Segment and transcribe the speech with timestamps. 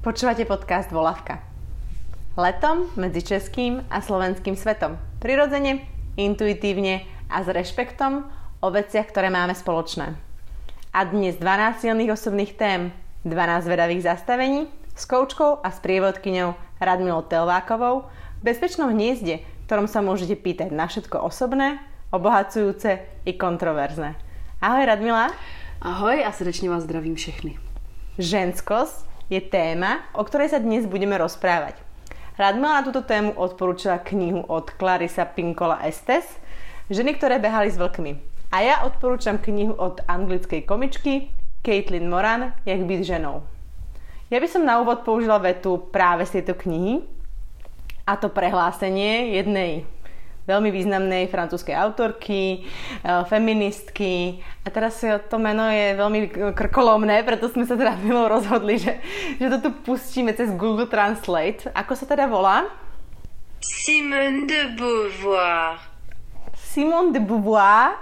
[0.00, 1.38] Počúvate podcast Volavka.
[2.40, 4.96] Letom medzi českým a slovenským svetom.
[5.20, 5.84] Prirodzene,
[6.16, 8.24] intuitívne a s rešpektom
[8.64, 10.16] o veciach, ktoré máme spoločné.
[10.96, 12.90] A dnes 12 silných osobných tém,
[13.28, 14.66] 12 vedavých zastavení
[14.96, 18.08] s koučkou a s prievodkyňou Radmilou Telvákovou
[18.40, 24.18] v bezpečnom hniezde, ktorom sa môžete pýtať na všetko osobné, obohacujúce i kontroverzné.
[24.58, 25.30] Ahoj Radmila.
[25.78, 27.54] Ahoj a srdečne vás zdravím všechny.
[28.18, 31.78] Ženskosť je téma, o ktorej sa dnes budeme rozprávať.
[32.34, 36.26] Radmila na túto tému odporúčila knihu od Clarisa Pinkola Estes
[36.90, 38.18] Ženy, ktoré behali s vlkmi.
[38.50, 41.30] A ja odporúčam knihu od anglickej komičky
[41.62, 43.46] Caitlin Moran Jak byť ženou.
[44.34, 47.06] Ja by som na úvod použila vetu práve z tejto knihy
[48.02, 49.86] a to prehlásenie jednej
[50.50, 54.42] veľmi významnej francúzskej autorky, eh, feministky.
[54.66, 58.98] A teraz to meno je veľmi krkolomné, preto sme sa teda milou rozhodli, že,
[59.38, 61.70] že to tu pustíme cez Google Translate.
[61.72, 62.66] Ako sa teda volá?
[63.60, 65.78] Simone de Beauvoir.
[66.56, 67.96] Simone de Beauvoir.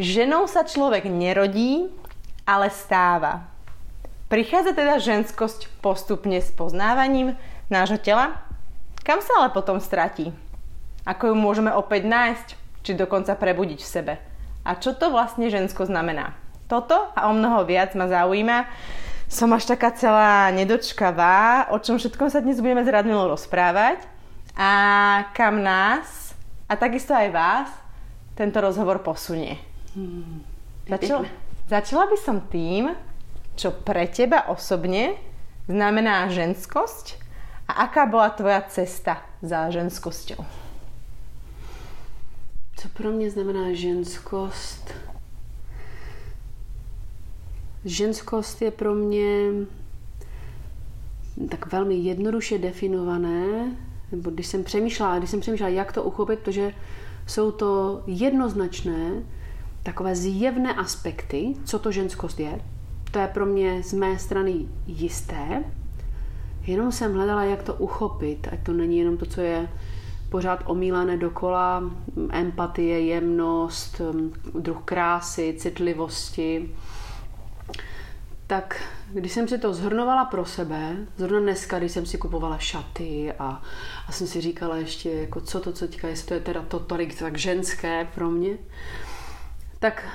[0.00, 1.92] Ženou sa človek nerodí,
[2.48, 3.50] ale stáva.
[4.30, 7.36] Prichádza teda ženskosť postupne s poznávaním
[7.66, 8.46] nášho tela?
[9.02, 10.30] Kam sa ale potom stratí?
[11.08, 12.48] Ako ju môžeme opäť nájsť,
[12.84, 14.14] či dokonca prebudiť v sebe.
[14.64, 16.36] A čo to vlastne žensko znamená?
[16.68, 18.68] Toto a o mnoho viac ma zaujíma.
[19.30, 24.02] Som až taká celá nedočkavá, o čom všetkom sa dnes budeme s Radmilou rozprávať
[24.58, 24.70] a
[25.32, 26.34] kam nás
[26.66, 27.68] a takisto aj vás
[28.34, 29.58] tento rozhovor posunie.
[29.94, 30.42] Hmm.
[30.90, 31.26] Začala,
[31.70, 32.90] začala by som tým,
[33.54, 35.14] čo pre teba osobne
[35.70, 37.18] znamená ženskosť
[37.70, 40.42] a aká bola tvoja cesta za ženskosťou.
[42.80, 44.94] Co pro mě znamená ženskost?
[47.84, 49.50] Ženskost je pro mě
[51.48, 53.76] tak velmi jednoduše definované,
[54.12, 56.74] nebo když jsem přemýšlela, když jsem přemýšlela, jak to uchopit, protože
[57.26, 59.22] jsou to jednoznačné,
[59.82, 62.60] takové zjevné aspekty, co to ženskost je.
[63.10, 65.64] To je pro mě z mé strany jisté.
[66.66, 69.68] Jenom jsem hledala, jak to uchopit, ať to není jenom to, co je
[70.30, 71.82] pořád omílané dokola,
[72.30, 74.00] empatie, jemnost,
[74.54, 76.76] druh krásy, citlivosti.
[78.46, 78.82] Tak
[79.12, 83.62] když jsem si to zhrnovala pro sebe, zrovna dneska, když jsem si kupovala šaty a,
[84.08, 86.80] a jsem si říkala ještě, jako co to, co teďka, jestli to je teda to
[86.80, 88.58] tolik tak ženské pro mě,
[89.78, 90.08] tak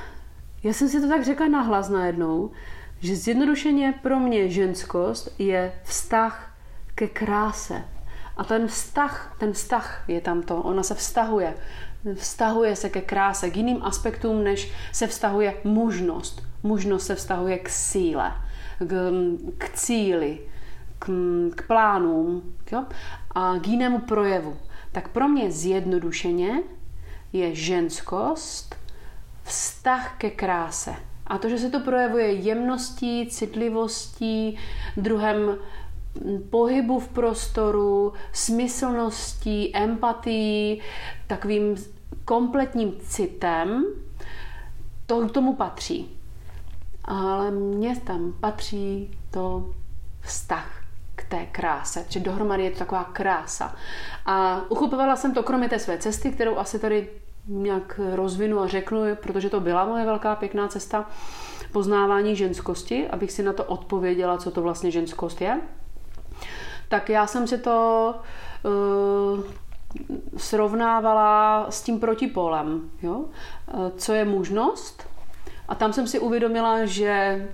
[0.63, 2.51] já jsem si to tak řekla nahlas najednou,
[2.99, 6.55] že zjednodušeně pro mě ženskost je vztah
[6.95, 7.94] ke kráse.
[8.37, 11.55] A ten vztah, ten vztah je tam to, ona se vztahuje.
[12.13, 16.43] Vztahuje se ke kráse, k jiným aspektům, než se vztahuje mužnost.
[16.63, 18.31] Mužnost se vztahuje k síle,
[18.79, 19.11] k,
[19.57, 20.39] k cíli,
[20.99, 21.09] k,
[21.55, 22.85] k plánům jo?
[23.35, 24.57] a k jinému projevu.
[24.91, 26.63] Tak pro mě zjednodušeně
[27.33, 28.75] je ženskost
[29.43, 30.95] vztah ke kráse.
[31.27, 34.57] A to, že se to projevuje jemností, citlivostí,
[34.97, 35.57] druhem
[36.49, 40.81] pohybu v prostoru, smyslností, empatií,
[41.27, 41.75] takovým
[42.25, 43.85] kompletním citem,
[45.05, 46.19] to k tomu patří.
[47.05, 49.73] Ale mně tam patří to
[50.21, 50.81] vztah
[51.15, 53.75] k té kráse, že dohromady je to taková krása.
[54.25, 57.09] A uchopovala jsem to kromě té své cesty, kterou asi tady
[57.47, 61.09] nějak rozvinu a řeknu, protože to byla moje velká pěkná cesta
[61.71, 65.61] poznávání ženskosti, abych si na to odpověděla, co to vlastně ženskost je
[66.95, 68.15] tak já jsem si to
[68.63, 69.43] uh,
[70.37, 73.15] srovnávala s tím protipolem, jo?
[73.17, 73.25] Uh,
[73.97, 75.07] co je mužnost.
[75.67, 77.47] A tam jsem si uvědomila, že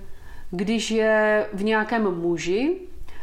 [0.50, 2.76] když je v nějakém muži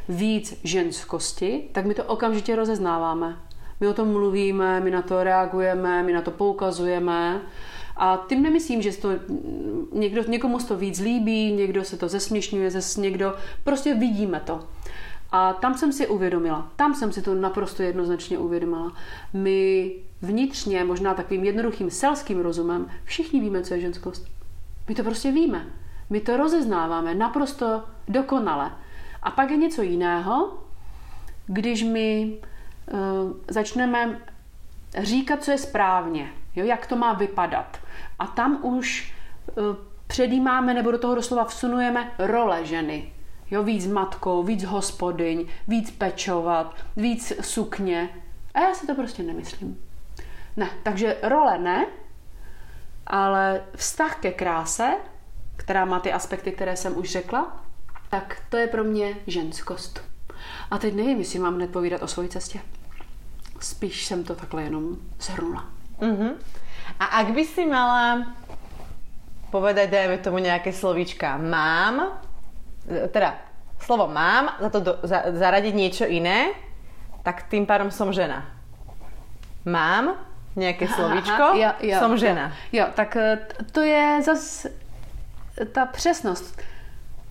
[0.10, 3.38] víc ženskosti, tak my to okamžitě rozeznáváme.
[3.80, 7.42] My o tom mluvíme, my na to reagujeme, my na to poukazujeme.
[7.98, 9.10] A tím nemyslím, že to
[9.94, 14.60] někdo, někomu se to víc líbí, někdo se to zesměšňuje, zes, někdo, prostě vidíme to.
[15.32, 18.94] A tam jsem si uvědomila, tam jsem si to naprosto jednoznačně uvědomila.
[19.34, 19.92] My
[20.22, 24.28] vnitřně, možná takovým jednoduchým selským rozumem, všichni víme, co je ženskost.
[24.90, 25.66] My to prostě víme.
[26.10, 28.72] My to rozeznáváme naprosto dokonale.
[29.24, 30.58] A pak je něco jiného,
[31.46, 32.38] když my
[32.92, 33.00] uh,
[33.48, 34.22] začneme
[34.98, 37.78] říkat, co je správně, jo, jak to má vypadat.
[38.20, 39.14] A tam už
[39.58, 39.64] uh,
[40.08, 43.14] předjímáme nebo do toho doslova vsunujeme role ženy.
[43.52, 48.10] Jo, víc matkou, víc hospodyň, víc pečovat, víc sukně.
[48.54, 49.78] A já si to prostě nemyslím.
[50.58, 51.86] Ne, takže role ne,
[53.10, 54.98] Ale vztah ke kráse,
[55.56, 57.66] která má ty aspekty, které jsem už řekla,
[58.10, 60.04] tak to je pro mě ženskost.
[60.72, 62.60] A teď nevím, jestli mám hned povídat o své cestě.
[63.60, 65.66] Spíš jsem to takhle jenom zhrnula.
[66.00, 66.34] Uh-huh.
[67.00, 68.34] A ak by si mala
[69.52, 72.22] povedať, dajme tomu nejaké slovíčka mám,
[73.12, 73.36] teda
[73.80, 76.52] slovo mám, za to do, za, zaradiť niečo iné,
[77.24, 78.46] tak tým pádom som žena.
[79.66, 80.16] Mám
[80.56, 82.54] nějaké slovíčko, Aha, jo, jo, jsem žena.
[82.72, 83.40] Jo, tak eh,
[83.72, 84.72] to je zase
[85.72, 86.62] ta přesnost.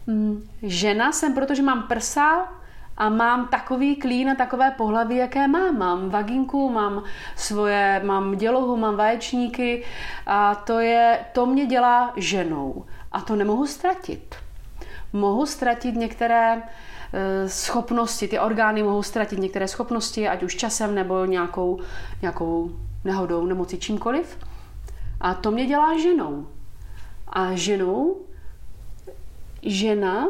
[0.07, 2.49] Mm, žena jsem, protože mám prsa
[2.97, 5.79] a mám takový klín a takové pohlaví, jaké mám.
[5.79, 7.03] Mám vaginku, mám
[7.37, 9.85] svoje, mám dělohu, mám vaječníky
[10.27, 12.85] a to, je, to mě dělá ženou.
[13.13, 14.35] A to nemohu ztratit.
[15.13, 21.25] Mohu ztratit některé eh, schopnosti, ty orgány mohou ztratit některé schopnosti, ať už časem nebo
[21.25, 21.81] nějakou,
[22.23, 22.71] nějakou
[23.05, 24.39] nehodou, nemoci, čímkoliv.
[25.21, 26.47] A to mě dělá ženou.
[27.29, 28.17] A ženou,
[29.63, 30.29] žena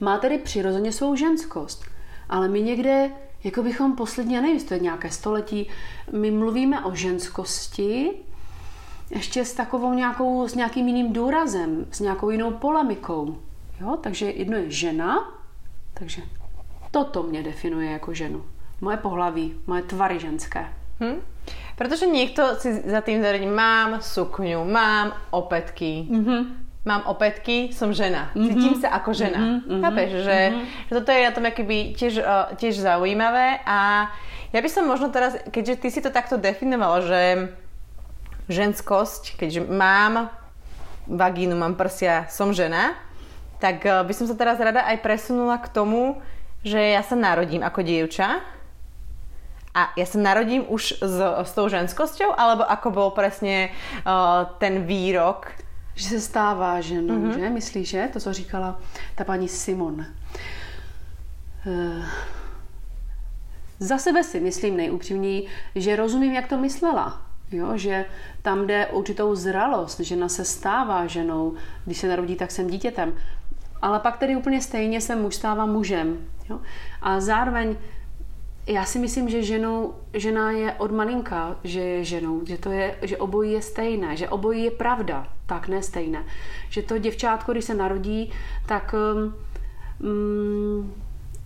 [0.00, 1.84] má tedy přirozeně svou ženskost.
[2.28, 3.10] Ale my někde,
[3.44, 5.68] jako bychom poslední, nevím, to je nějaké století,
[6.12, 8.10] my mluvíme o ženskosti
[9.10, 13.36] ještě s takovou nějakou, s nějakým jiným důrazem, s nějakou jinou polemikou.
[13.80, 13.98] Jo?
[14.02, 15.34] Takže jedno je žena,
[15.94, 16.22] takže
[16.90, 18.44] toto mě definuje jako ženu.
[18.80, 20.66] Moje pohlaví, moje tvary ženské.
[21.00, 21.20] Hm?
[21.76, 26.46] Protože někdo si za tým zaradí, mám sukňu, mám opetky, mm-hmm.
[26.84, 28.30] mám opetky, som žena.
[28.34, 28.48] Mm-hmm.
[28.48, 29.38] Cítím sa ako žena.
[29.38, 29.80] Mm-hmm.
[29.80, 30.64] Chápeš, že, mm-hmm.
[30.88, 34.10] že toto je na tom akoby tiež, uh, tiež zaujímavé a
[34.52, 37.20] ja by som možno teraz, keďže ty si to takto definovala, že
[38.48, 40.32] ženskosť, keďže mám
[41.04, 42.96] vagínu, mám prsia, som žena,
[43.58, 46.18] tak uh, by som sa teraz rada aj presunula k tomu,
[46.62, 48.42] že ja sa narodím ako dievča
[49.74, 53.70] a ja sa narodím už s, s tou ženskosťou, alebo ako bol presne
[54.02, 55.54] uh, ten výrok?
[55.94, 57.38] Že se stává ženou, mm-hmm.
[57.38, 57.50] že?
[57.50, 58.08] Myslíš, že?
[58.12, 58.78] To, co říkala
[59.14, 60.06] ta paní Simon.
[61.66, 62.04] Uh,
[63.78, 67.27] za sebe si myslím nejupřímněji, že rozumím, jak to myslela.
[67.52, 68.04] Jo, že
[68.42, 71.54] tam jde určitou zralost, žena se stává ženou,
[71.84, 73.14] když se narodí, tak jsem dítětem.
[73.82, 76.18] Ale pak tedy úplně stejně se muž stává mužem.
[76.50, 76.60] Jo?
[77.02, 77.76] A zároveň
[78.68, 82.98] já si myslím, že ženou, žena je od malinka, že je ženou, že, to je,
[83.02, 86.24] že obojí je stejné, že obojí je pravda, tak ne stejné.
[86.70, 88.32] Že to děvčátko, když se narodí,
[88.66, 89.34] tak um,
[90.10, 90.94] um,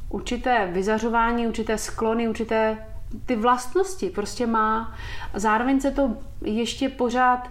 [0.09, 2.79] určité vyzařování, určité sklony, určité
[3.27, 4.95] ty vlastnosti prostě má.
[5.35, 7.51] A zároveň se to ještě pořád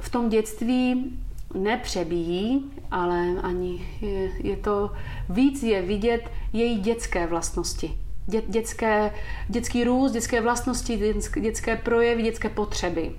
[0.00, 1.18] v tom dětství
[1.54, 4.90] nepřebíjí, ale ani je, je to
[5.28, 7.98] víc je vidět její dětské vlastnosti
[8.28, 9.14] dě, dětské,
[9.48, 13.16] dětský růst, dětské vlastnosti, dětské projevy, dětské potřeby.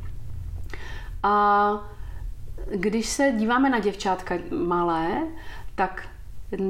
[1.24, 1.72] A
[2.76, 4.36] když se díváme na děvčátka
[4.66, 5.28] malé,
[5.76, 6.08] tak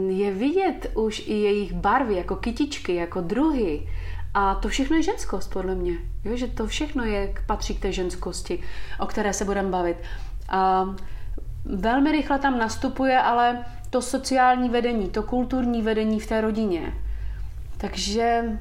[0.09, 3.89] je vidět už i jejich barvy, jako kytičky, jako druhy.
[4.33, 5.93] A to všechno je ženskost, podle mě.
[6.25, 8.63] Jo, že to všechno je, patří k té ženskosti,
[8.99, 9.97] o které se budeme bavit.
[10.49, 10.85] A
[11.65, 16.93] velmi rychle tam nastupuje ale to sociální vedení, to kulturní vedení v té rodině.
[17.77, 18.59] Takže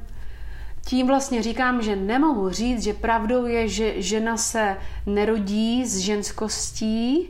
[0.85, 7.29] tím vlastně říkám, že nemohu říct, že pravdou je, že žena se nerodí s ženskostí.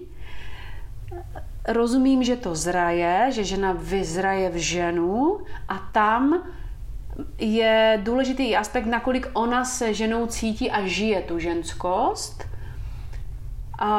[1.67, 6.43] Rozumím, že to zraje, že žena vyzraje v ženu a tam
[7.37, 12.43] je důležitý aspekt, nakolik ona se ženou cítí a žije tu ženskost.
[13.79, 13.91] A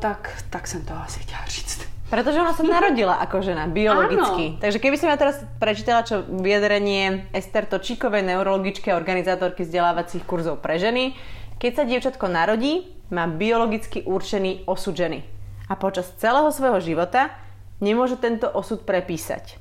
[0.00, 1.88] tak, tak jsem to asi chtěla říct.
[2.08, 4.56] Pretože ona sa narodila ako žena, biologicky.
[4.56, 4.60] Áno.
[4.64, 10.64] Takže keby som ja teraz prečítala čo vyjadrenie Ester Točíkovej, neurologičky a organizátorky vzdelávacích kurzov
[10.64, 11.12] pre ženy,
[11.60, 15.20] keď sa dievčatko narodí, má biologicky určený osud ženy.
[15.68, 17.28] A počas celého svojho života
[17.84, 19.60] nemôže tento osud prepísať.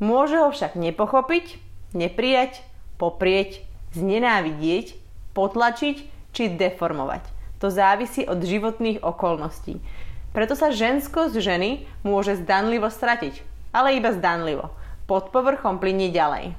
[0.00, 1.60] Môže ho však nepochopiť,
[1.92, 2.60] neprijať,
[2.96, 4.96] poprieť, znenávidieť,
[5.36, 5.96] potlačiť
[6.32, 7.24] či deformovať.
[7.60, 9.78] To závisí od životných okolností.
[10.32, 14.72] Preto sa ženskosť ženy môže zdanlivo stratiť, ale iba zdanlivo.
[15.04, 16.56] Pod povrchom plinie ďalej.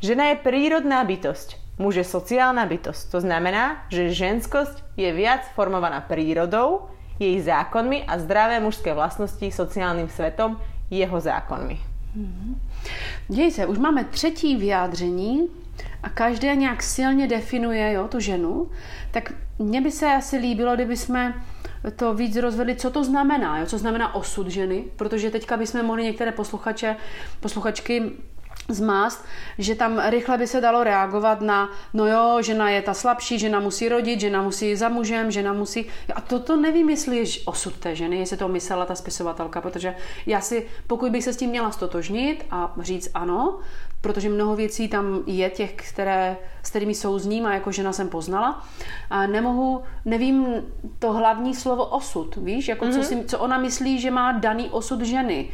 [0.00, 3.12] Žena je prírodná bytosť, muž je sociálna bytosť.
[3.12, 10.08] To znamená, že ženskosť je viac formovaná prírodou, jej zákonmi a zdravé mužské vlastnosti sociálnym
[10.12, 10.60] svetom,
[10.92, 11.76] jeho zákonmi.
[12.16, 12.52] Mm-hmm.
[13.28, 15.48] Děj se, už máme třetí vyjádření
[16.02, 18.70] a každé nějak silně definuje jo, tu ženu,
[19.10, 21.34] tak mně by se asi líbilo, kdyby jsme
[21.96, 23.66] to víc rozvedli, co to znamená, jo?
[23.66, 26.96] co znamená osud ženy, protože teďka bychom mohli některé posluchače,
[27.40, 28.12] posluchačky
[28.68, 29.24] zmást,
[29.58, 33.60] že tam rychle by se dalo reagovat na, no jo, žena je ta slabší, žena
[33.60, 35.86] musí rodit, žena musí jít za mužem, žena musí...
[36.14, 39.94] A toto nevím, jestli je osud té ženy, jestli to myslela ta spisovatelka, protože
[40.26, 43.58] já si, pokud bych se s tím měla stotožnit a říct ano,
[44.00, 48.64] protože mnoho věcí tam je těch, které, s kterými souzním a jako žena jsem poznala,
[49.10, 50.46] a nemohu, nevím
[50.98, 52.98] to hlavní slovo osud, víš, jako mm-hmm.
[52.98, 55.48] co, si, co ona myslí, že má daný osud ženy.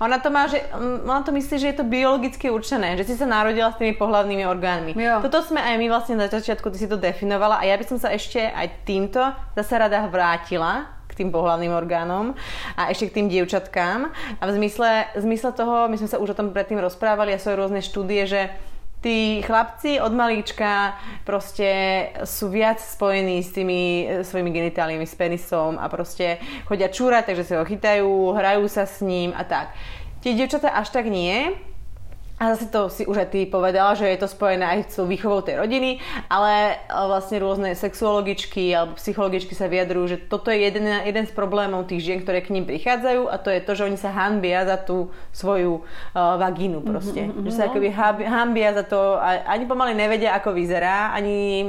[0.00, 3.14] Ona to má, že, mm, ona to myslí, že je to biologicky určené, že si
[3.20, 4.96] sa narodila s tými pohľadnými orgánmi.
[4.96, 5.20] Jo.
[5.20, 8.00] Toto sme aj my vlastne na začiatku, ty si to definovala a ja by som
[8.00, 9.20] sa ešte aj týmto
[9.52, 12.32] zase rada vrátila k tým pohľadným orgánom
[12.78, 14.08] a ešte k tým dievčatkám.
[14.40, 17.42] A v zmysle, v zmysle toho, my sme sa už o tom predtým rozprávali a
[17.42, 18.48] sú rôzne štúdie, že
[19.00, 21.68] tí chlapci od malíčka proste
[22.28, 26.36] sú viac spojení s tými e, svojimi genitáliami, s penisom a proste
[26.68, 29.72] chodia čúrať, takže si ho chytajú, hrajú sa s ním a tak.
[30.20, 31.56] Tie dievčatá až tak nie,
[32.40, 35.44] a zase to si už aj ty povedala, že je to spojené aj s výchovou
[35.44, 36.00] tej rodiny,
[36.32, 41.32] ale e, vlastne rôzne sexuologičky alebo psychologičky sa vyjadrujú, že toto je jeden, jeden z
[41.36, 44.64] problémov tých žien, ktoré k ním prichádzajú a to je to, že oni sa hanbia
[44.64, 47.28] za tú svoju uh, vagínu proste.
[47.28, 47.76] Mm-hmm, že sa no.
[47.76, 47.88] akoby
[48.24, 51.68] hanbia za to, a ani pomaly nevedia, ako vyzerá, ani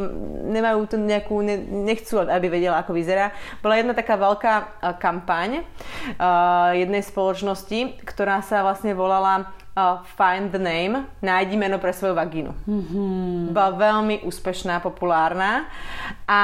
[0.56, 3.36] nemajú tu nejakú, ne, nechcú, aby vedela, ako vyzerá.
[3.60, 5.68] Bola jedna taká veľká uh, kampaň
[6.16, 12.16] uh, jednej spoločnosti, ktorá sa vlastne volala uh, Find the Name, nájdi meno pre svoju
[12.16, 12.51] vagínu.
[12.68, 13.56] Mm-hmm.
[13.56, 15.68] Byla veľmi úspešná, populárna
[16.28, 16.42] a,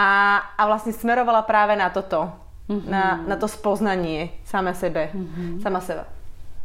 [0.56, 2.32] a vlastne smerovala práve na toto,
[2.68, 2.88] mm-hmm.
[2.88, 5.64] na, na to spoznanie sama sebe, mm-hmm.
[5.64, 6.08] sama seba.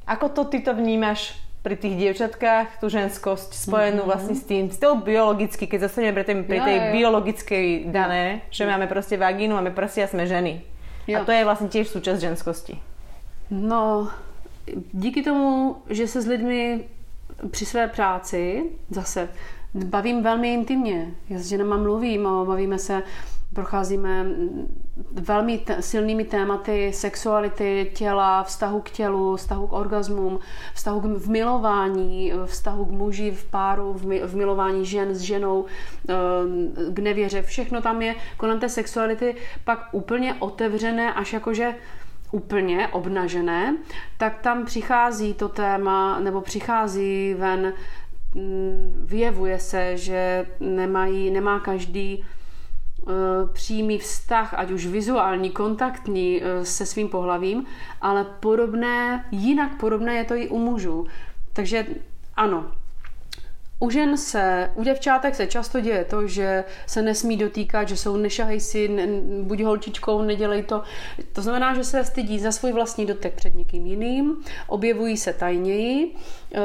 [0.06, 4.10] Ako to ty to vnímaš pri tých dievčatkách, tú ženskosť spojenú mm-hmm.
[4.10, 6.92] vlastne s tým, s tou biologicky, keď zastaneme pri, tej, pri tej ja, ja.
[6.94, 10.66] biologickej dané, že máme proste vagínu, máme prsia, sme ženy.
[11.06, 11.22] Jo.
[11.22, 12.82] A to je vlastne tiež súčasť ženskosti.
[13.50, 14.10] No,
[14.92, 16.84] díky tomu, že se s lidmi
[17.50, 19.28] při své práci zase
[19.74, 21.14] bavím velmi intimně.
[21.28, 23.02] Já s ženama mluvím, bavíme se,
[23.54, 24.26] procházíme
[25.12, 30.38] velmi t- silnými tématy sexuality, těla, vztahu k tělu, vztahu k orgasmům,
[30.74, 35.20] vztahu k v milování, vztahu k muži v páru, v, mi, v milování žen s
[35.20, 35.64] ženou,
[36.08, 36.14] eh,
[36.92, 37.42] k nevěře.
[37.42, 41.74] Všechno tam je kolem té sexuality pak úplně otevřené, až jakože
[42.32, 43.76] úplně obnažené,
[44.18, 47.72] tak tam přichází to téma, nebo přichází ven,
[48.34, 53.12] mm, vyjevuje se, že nemají, nemá každý eh,
[53.52, 57.66] přímý vztah, ať už vizuální, kontaktní eh, se svým pohlavím,
[58.00, 61.06] ale podobné, jinak podobné je to i u mužů.
[61.52, 61.86] Takže
[62.34, 62.72] ano,
[63.82, 68.16] u žen se, u děvčátek se často děje to, že se nesmí dotýkat, že jsou
[68.16, 69.06] nešahej si, ne,
[69.42, 70.82] buď holčičkou, nedělej to.
[71.32, 74.36] To znamená, že se stydí za svůj vlastní dotek před někým jiným,
[74.66, 76.14] objevují se tajněji,
[76.54, 76.60] e,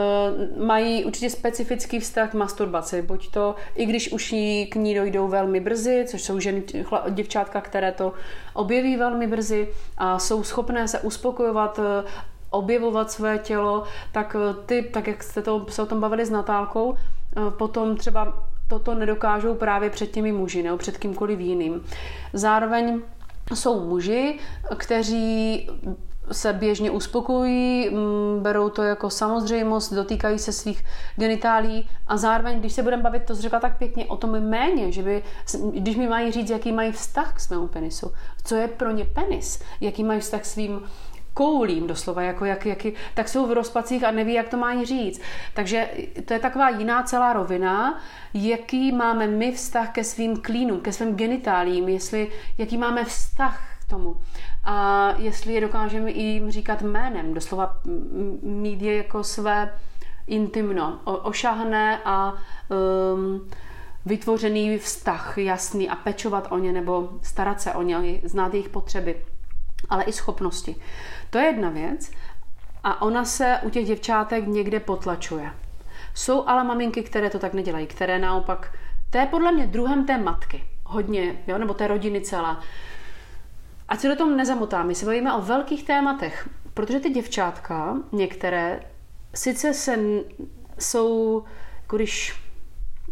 [0.65, 4.35] mají určitě specifický vztah k masturbaci, buď to, i když už
[4.69, 6.63] k ní dojdou velmi brzy, což jsou ženy,
[7.09, 8.13] děvčátka, které to
[8.53, 11.79] objeví velmi brzy a jsou schopné se uspokojovat
[12.49, 16.29] objevovat své tělo, tak eh, ty, tak jak jste to, se o tom bavili s
[16.29, 18.33] Natálkou, eh, potom třeba
[18.67, 21.83] toto nedokážou právě před těmi muži nebo před kýmkoliv jiným.
[22.33, 23.01] Zároveň
[23.53, 24.39] jsou muži,
[24.77, 25.69] kteří
[26.31, 30.83] se běžně uspokojí, mm, berou to jako samozřejmost, dotýkají se svých
[31.15, 35.03] genitálí a zároveň, když se budeme bavit, to řekla tak pěkně o tom méně, že
[35.03, 35.23] by,
[35.71, 38.11] když mi mají říct, jaký mají vztah k svému penisu,
[38.43, 40.81] co je pro ně penis, jaký mají vztah k svým
[41.37, 45.21] koulím doslova, jako jak, jaký, tak jsou v rozpacích a neví, jak to mají říct.
[45.53, 45.89] Takže
[46.25, 47.99] to je taková jiná celá rovina,
[48.33, 53.89] jaký máme my vztah ke svým klínům, ke svým genitálím, jestli, jaký máme vztah k
[53.89, 54.17] tomu.
[54.63, 57.81] A jestli je dokážeme jim říkat jménem, doslova
[58.41, 59.73] mít je jako své
[60.27, 62.33] intimno, ošahné a
[63.13, 63.49] um,
[64.05, 69.15] vytvořený vztah jasný a pečovat o ně nebo starat se o ně, znát jejich potřeby,
[69.89, 70.75] ale i schopnosti.
[71.29, 72.11] To je jedna věc.
[72.83, 75.51] A ona se u těch děvčátek někde potlačuje.
[76.13, 78.77] Jsou ale maminky, které to tak nedělají, které naopak,
[79.09, 82.59] to je podle mě druhem té matky, hodně, jo, nebo té rodiny celá.
[83.87, 88.79] Ať se do tom nezamotá, my se bavíme o velkých tématech, protože ty děvčátka, některé,
[89.35, 89.99] sice se
[90.79, 91.43] jsou,
[91.81, 92.41] jako když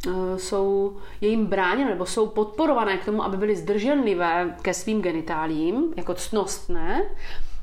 [0.07, 5.93] uh, jsou jejím bráněno, nebo jsou podporované k tomu, aby byly zdrženlivé ke svým genitálím,
[5.97, 7.01] jako cnostné,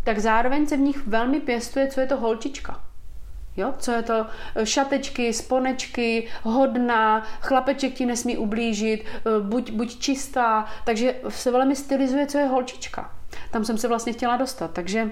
[0.04, 2.85] tak zároveň se v nich velmi pěstuje, co je to holčička.
[3.56, 3.75] Jo?
[3.78, 10.66] Co je to eh, šatečky, sponečky, hodná, chlapeček ti nesmí ublížit, eh, buď, buď čistá,
[10.85, 13.14] takže se velmi stylizuje, co je holčička.
[13.50, 15.11] Tam jsem se vlastně chtěla dostat, takže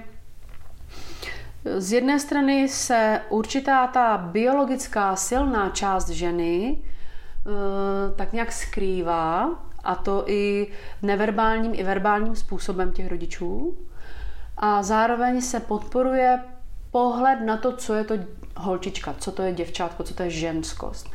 [1.77, 9.49] z jedné strany se určitá ta biologická silná část ženy eh, tak nějak skrývá,
[9.83, 10.67] a to i
[11.01, 13.77] neverbálním, i verbálním způsobem těch rodičů.
[14.57, 16.39] A zároveň se podporuje
[16.91, 18.15] pohled na to, co je to
[18.57, 21.09] holčička, co to je děvčátko, co to je ženskost.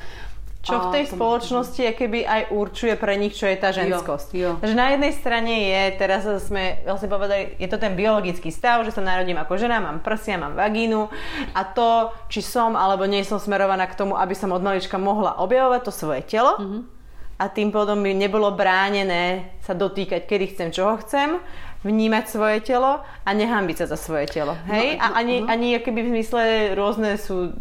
[0.67, 4.29] Čo v tej spoločnosti je keby aj určuje pre nich, čo je tá ženskosť.
[4.35, 4.53] Jo, jo.
[4.59, 8.91] Takže na jednej strane je, teraz sme vlastne povedali, je to ten biologický stav, že
[8.91, 11.07] sa narodím ako žena, mám prsia, mám vagínu
[11.55, 15.39] a to, či som alebo nie som smerovaná k tomu, aby som od malička mohla
[15.39, 16.97] objavovať to svoje telo, mm-hmm
[17.37, 21.37] a tým pádom by nebolo bránené sa dotýkať, kedy chcem, čoho chcem,
[21.87, 24.59] vnímať svoje telo a nehambiť sa za svoje telo.
[24.67, 24.99] No, hej?
[24.99, 25.55] No, a ani, uh-huh.
[25.55, 26.43] ani keby v zmysle
[26.75, 27.55] rôzne sú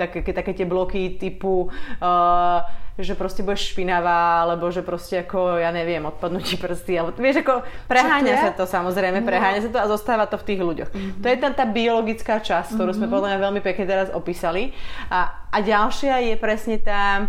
[0.00, 1.68] také, také tie bloky typu
[2.00, 2.64] uh,
[2.96, 7.44] že proste budeš špinavá, alebo že proste ako, ja neviem, odpadnú ti prsty, alebo vieš,
[7.44, 7.60] ako
[7.92, 9.28] preháňa sa to samozrejme, no.
[9.28, 10.90] preháňa sa to a zostáva to v tých ľuďoch.
[10.96, 11.20] Mm-hmm.
[11.20, 13.04] To je tam tá biologická časť, ktorú mm-hmm.
[13.04, 14.72] sme podľa mňa veľmi pekne teraz opísali.
[15.12, 17.28] A, a ďalšia je presne tá,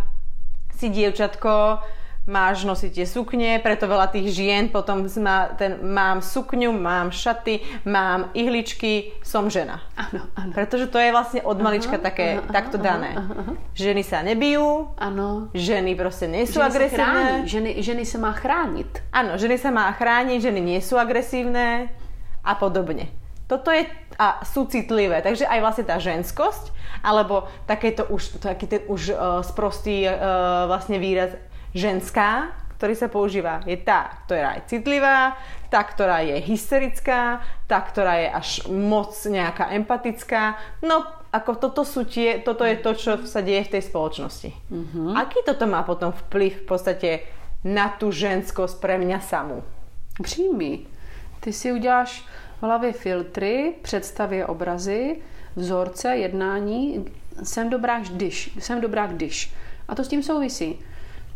[0.71, 1.83] si dievčatko,
[2.27, 7.63] máš nosiť tie sukne, preto veľa tých žien potom má ten, mám sukňu, mám šaty,
[7.87, 9.79] mám ihličky, som žena.
[9.95, 10.51] Ano, ano.
[10.51, 13.11] Pretože to je vlastne od malička aha, také, aha, takto aha, dané.
[13.15, 13.53] Aha, aha.
[13.71, 15.47] Ženy sa nebijú, ano.
[15.55, 17.31] ženy proste nie sú ženy agresívne.
[17.47, 18.91] Ženy, ženy sa má chrániť.
[19.15, 21.87] Áno, ženy sa má chrániť, ženy nie sú agresívne
[22.43, 23.07] a podobne.
[23.47, 23.87] Toto je
[24.19, 25.23] a sú citlivé.
[25.23, 30.99] Takže aj vlastne tá ženskosť, alebo takéto už, taký ten už uh, sprostý uh, vlastne
[30.99, 31.31] výraz
[31.73, 35.33] ženská, ktorý sa používa, je tá, ktorá je citlivá,
[35.73, 40.61] tá, ktorá je hysterická, tá, ktorá je až moc nejaká empatická.
[40.85, 41.01] No,
[41.33, 44.49] ako toto, sú tie, toto je to, čo sa deje v tej spoločnosti.
[44.53, 45.09] Mm-hmm.
[45.17, 47.09] Aký toto má potom vplyv v podstate
[47.65, 49.65] na tu ženskosť pre mňa samú?
[50.21, 50.85] Přímý.
[51.41, 52.25] Ty si uděláš
[52.59, 55.17] v hlavě filtry, představy, obrazy,
[55.55, 57.05] vzorce, jednání.
[57.43, 58.57] Jsem dobrá když.
[58.59, 59.53] Jsem dobrá když.
[59.87, 60.79] A to s tím souvisí.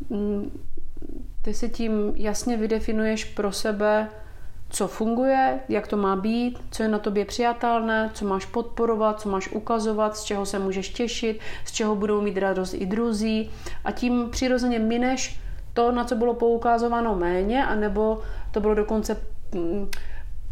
[0.10, 0.60] Mm,
[1.42, 4.10] ty si tím jasně vydefinuješ pro sebe,
[4.70, 9.30] co funguje, jak to má být, co je na tobě přijatelné, co máš podporovat, co
[9.30, 13.52] máš ukazovat, z čeho se můžeš těšit, z čeho budou mít radost i druzí.
[13.84, 15.40] A tím přirozeně mineš
[15.74, 19.18] to, na co bylo poukázováno méně, anebo to bylo dokonce
[19.56, 19.90] mm,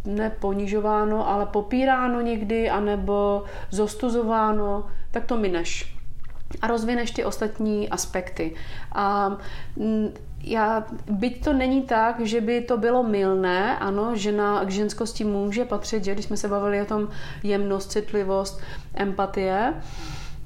[0.05, 5.98] neponižováno, ale popíráno někdy, anebo zostuzováno, tak to mineš
[6.62, 8.55] a rozvineš ty ostatní aspekty.
[8.91, 9.38] A
[9.75, 10.09] mm,
[10.43, 15.65] já, byť to není tak, že by to bylo milné, ano, žena k ženskosti může
[15.65, 17.07] patřit, že když jsme se bavili o tom
[17.43, 18.62] jemnost, citlivost,
[18.93, 19.73] empatie,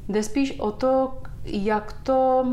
[0.10, 1.14] jde spíš o to,
[1.46, 2.48] jak to,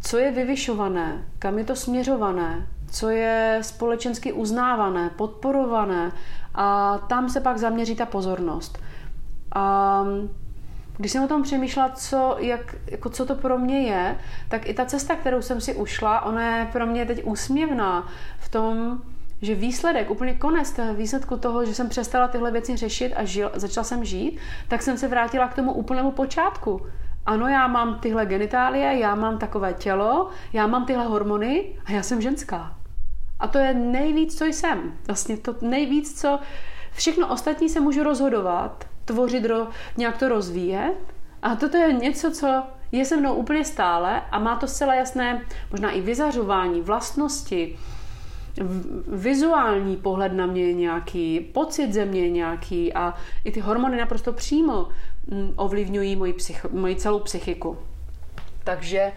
[0.00, 6.12] co je vyvyšované, kam je to směřované, co je společensky uznávané, podporované
[6.54, 8.78] a tam se pak zaměří ta pozornost.
[9.54, 10.04] A
[10.98, 14.16] když jsem o tom přemýšlela, co, jak, jako co to pro mě je,
[14.48, 18.08] tak i ta cesta, kterou jsem si ušla, ona je pro mě teď úsměvná
[18.38, 19.02] v tom,
[19.42, 23.50] že výsledek, úplně konec toho výsledku toho, že jsem přestala tyhle věci řešit a žil,
[23.54, 26.86] začala jsem žít, tak jsem se vrátila k tomu úplnému počátku.
[27.26, 32.02] Ano, já mám tyhle genitálie, já mám takové tělo, já mám tyhle hormony a já
[32.02, 32.76] jsem ženská.
[33.38, 34.92] A to je nejvíc, co jsem.
[35.06, 36.38] Vlastně to nejvíc, co...
[36.92, 39.44] Všechno ostatní se můžu rozhodovat, tvořit,
[39.96, 40.94] nějak to rozvíjet.
[41.42, 45.42] A toto je něco, co je se mnou úplně stále a má to zcela jasné,
[45.70, 47.78] možná i vyzařování, vlastnosti,
[49.06, 54.88] vizuální pohled na mě nějaký, pocit ze mě nějaký a i ty hormony naprosto přímo
[55.26, 57.78] mm, ovlivňují moji, psych, moji celou psychiku.
[58.64, 59.12] Takže e,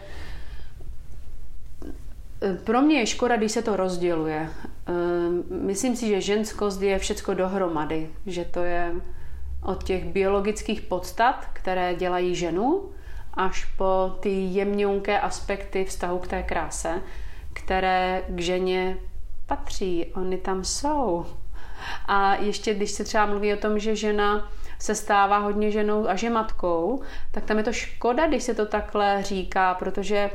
[2.63, 4.39] pro mě je škoda, když se to rozděluje.
[4.39, 4.49] E,
[5.55, 8.93] myslím si, že ženskost je všecko dohromady, že to je
[9.63, 12.91] od těch biologických podstat, které dělají ženu,
[13.33, 17.01] až po ty jemňunké aspekty vztahu k té kráse,
[17.53, 18.97] které k ženě
[19.45, 21.25] patří, oni tam jsou.
[22.05, 26.15] A ještě když se třeba mluví o tom, že žena se stává hodně ženou a
[26.15, 30.29] že matkou, tak tam je to škoda, když se to takhle říká, protože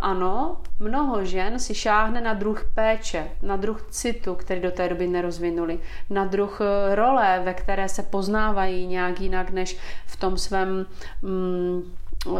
[0.00, 5.06] ano, mnoho žen si šáhne na druh péče, na druh citu, který do té doby
[5.06, 5.78] nerozvinuli,
[6.10, 10.86] na druh eh, role, ve které se poznávají nějak jinak než v tom svém
[11.22, 11.82] mm,
[12.26, 12.36] uh,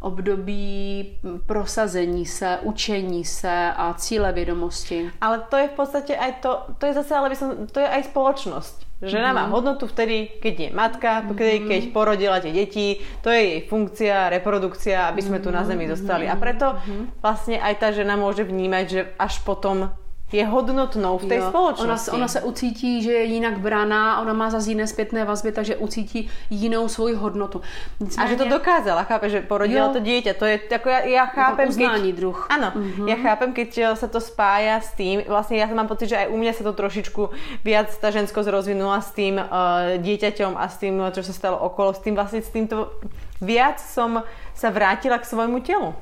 [0.00, 5.10] období prosazení se, učení se a cíle vědomosti.
[5.20, 7.88] Ale to je v podstatě aj to, to je zase, ale by som, to je
[7.88, 8.91] aj spoločnosť.
[9.02, 11.66] Žena má hodnotu vtedy, keď je matka, mm-hmm.
[11.66, 16.30] keď porodila tie deti, to je jej funkcia, reprodukcia, aby sme tu na zemi zostali.
[16.30, 17.18] A preto mm-hmm.
[17.18, 19.90] vlastne aj tá žena môže vnímať, že až potom
[20.32, 21.48] je hodnotnou v té Jo.
[21.48, 22.10] společnosti.
[22.10, 25.76] Ona, ona se ucítí, že je jinak braná, ona má zase jiné zpětné vazby, takže
[25.76, 27.60] ucítí jinou svoji hodnotu.
[28.00, 29.92] A Nicméně, že to dokázala, chápe, že porodila Jo.
[29.92, 30.32] to dieťa.
[30.34, 32.46] To je, jako já, já chápem, uznání druh.
[32.50, 33.08] Áno, mm-hmm.
[33.08, 36.28] ja chápem, keď eh, sa to spája s tým, vlastne ja mám pocit, že aj
[36.32, 37.22] u mňa sa to trošičku
[37.64, 41.92] viac tá ženskosť rozvinula s tým uh, dieťaťom a s tým, čo sa stalo okolo,
[41.92, 42.92] s tým vlastne s týmto
[43.40, 44.22] viac som
[44.54, 45.92] sa vrátila k svojmu telu.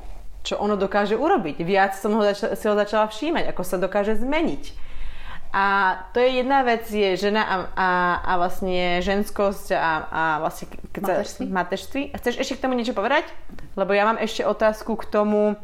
[0.41, 1.61] Čo ono dokáže urobiť.
[1.61, 4.91] Viac som ho začala, si ho začala všímať, ako sa dokáže zmeniť.
[5.51, 7.89] A to je jedna vec, je žena a, a,
[8.23, 11.45] a vlastne ženskosť a, a vlastne Mateřství?
[11.51, 12.03] mateřství.
[12.15, 13.27] A chceš ešte k tomu niečo povedať?
[13.75, 15.59] Lebo ja mám ešte otázku k tomu,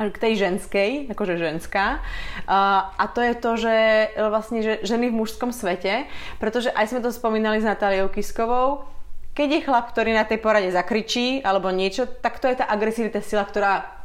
[0.00, 2.00] k tej ženskej, akože ženská.
[2.48, 3.76] A, a to je to, že
[4.16, 6.08] vlastne že ženy v mužskom svete,
[6.40, 8.88] pretože aj sme to spomínali s Natáliou Kiskovou,
[9.36, 13.20] keď je chlap, ktorý na tej porade zakričí alebo niečo, tak to je tá agresivita
[13.20, 13.99] sila, ktorá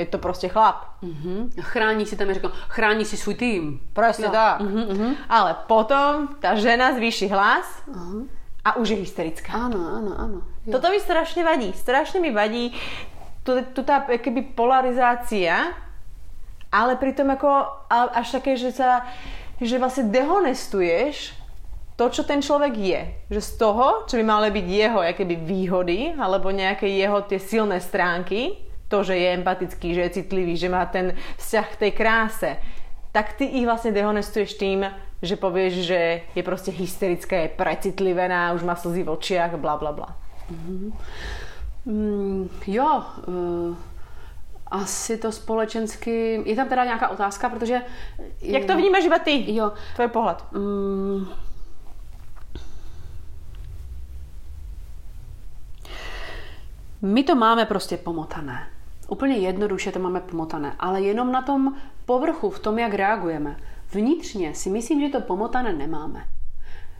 [0.00, 0.96] je to prostě chlap.
[1.02, 1.50] Mhm.
[1.60, 3.80] Chrání si tam, jak říkám, chrání si svůj tým.
[3.92, 4.30] Prostě Jo.
[4.30, 4.60] tak.
[4.60, 5.10] Mhm, mhm.
[5.28, 7.66] Ale potom tá žena zvýši hlas
[8.64, 9.52] a už je hysterická.
[9.52, 10.38] Ano, ano, ano.
[10.66, 10.72] Jo.
[10.76, 11.72] Toto mi strašne vadí.
[11.72, 12.72] Strašne mi vadí
[13.44, 15.72] tu, tá keby polarizácia,
[16.72, 17.48] ale pritom ako
[17.88, 19.04] a- až také, že sa
[19.60, 21.36] že vlastne dehonestuješ
[22.00, 23.00] to, čo ten človek je.
[23.28, 27.76] Že z toho, čo by mali byť jeho keby výhody, alebo nejaké jeho tie silné
[27.76, 28.56] stránky,
[28.90, 32.50] to, že je empatický, že je citlivý, že má ten vzťah k tej kráse,
[33.14, 34.90] tak ty ich vlastne dehonestuješ tým,
[35.22, 36.00] že povieš, že
[36.34, 40.10] je proste hysterická, je precitlivená, už má slzy v očiach, bla bla bla.
[41.86, 42.90] Mm, jo,
[43.30, 43.76] uh,
[44.70, 46.42] asi to společensky...
[46.44, 47.82] Je tam teda nějaká otázka, protože...
[48.42, 49.54] Jak to vnímáš iba ty?
[49.54, 49.72] Jo.
[49.94, 50.44] Tvoj pohled.
[50.52, 51.26] Mm,
[57.02, 58.66] my to máme prostě pomotané.
[59.10, 63.56] Úplně jednoduše to máme pomotané, ale jenom na tom povrchu, v tom, jak reagujeme.
[63.92, 66.24] Vnitřně si myslím, že to pomotané nemáme.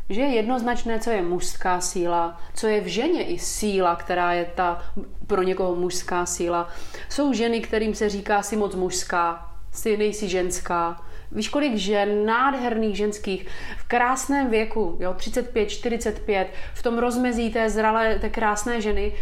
[0.09, 4.45] Že je jednoznačné, co je mužská síla, co je v ženě i síla, která je
[4.55, 4.83] ta
[5.27, 6.69] pro někoho mužská síla.
[7.09, 11.03] Jsou ženy, kterým se říká si moc mužská, si nejsi ženská.
[11.33, 13.47] Víš, kolik žen, nádherných ženských,
[13.79, 19.13] v krásném věku, jo, 35, 45, v tom rozmezí té zralé, té krásné ženy,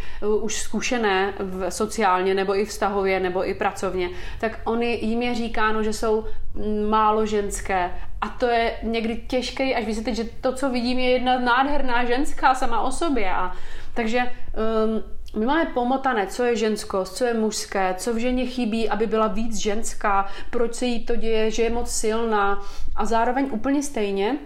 [0.40, 5.82] už zkušené v, sociálně, nebo i vztahově, nebo i pracovně, tak oni, jim je říkáno,
[5.82, 6.24] že jsou
[6.88, 7.90] málo ženské.
[8.20, 12.54] A to je někdy těžké až vysvětlit, že to, co vidím, je jedna nádherná ženská
[12.54, 13.30] sama o sobě.
[13.30, 13.52] A,
[13.94, 18.88] takže um, my máme pomotané, co je ženskost, co je mužské, co v ženě chybí,
[18.88, 22.62] aby byla víc ženská, proč se jí to děje, že je moc silná
[22.96, 24.38] a zároveň úplně stejně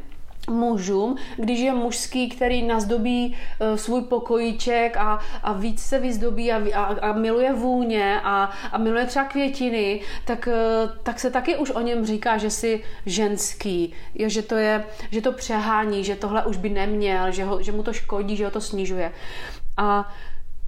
[0.50, 6.78] mužům, když je mužský, který nazdobí uh, svůj pokojíček a, a víc se vyzdobí a,
[6.78, 11.70] a, a miluje vůně a, a miluje třeba květiny, tak, uh, tak se taky už
[11.70, 16.44] o něm říká, že si ženský, jo, že, to je, že to přehání, že tohle
[16.44, 19.12] už by neměl, že, ho, že mu to škodí, že ho to snižuje.
[19.76, 20.12] A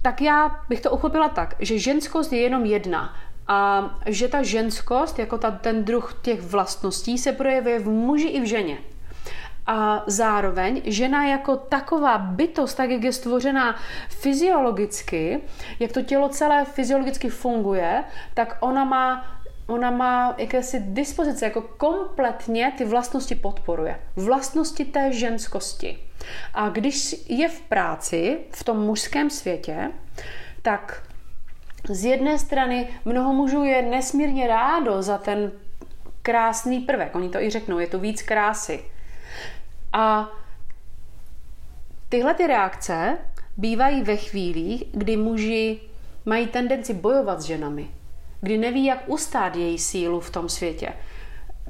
[0.05, 3.13] tak já bych to uchopila tak, že ženskost je jenom jedna.
[3.47, 8.41] A že ta ženskost, jako ta, ten druh těch vlastností, se projevuje v muži i
[8.41, 8.77] v ženě.
[9.65, 13.75] A zároveň žena jako taková bytost, tak jak je stvořená
[14.09, 15.41] fyziologicky,
[15.79, 19.25] jak to tělo celé fyziologicky funguje, tak ona má
[19.67, 23.99] ona má jakési dispozice, jako kompletně ty vlastnosti podporuje.
[24.15, 25.99] Vlastnosti té ženskosti.
[26.53, 29.91] A když je v práci, v tom mužském světě,
[30.61, 31.03] tak
[31.89, 35.51] z jedné strany mnoho mužů je nesmírně rádo za ten
[36.21, 37.15] krásný prvek.
[37.15, 38.79] Oni to i řeknou, je to víc krásy.
[39.93, 40.29] A
[42.09, 43.17] tyhle ty reakce
[43.57, 45.79] bývají ve chvílích, kdy muži
[46.25, 47.89] mají tendenci bojovat s ženami,
[48.45, 50.93] kdy neví, jak ustát její sílu v tom světě.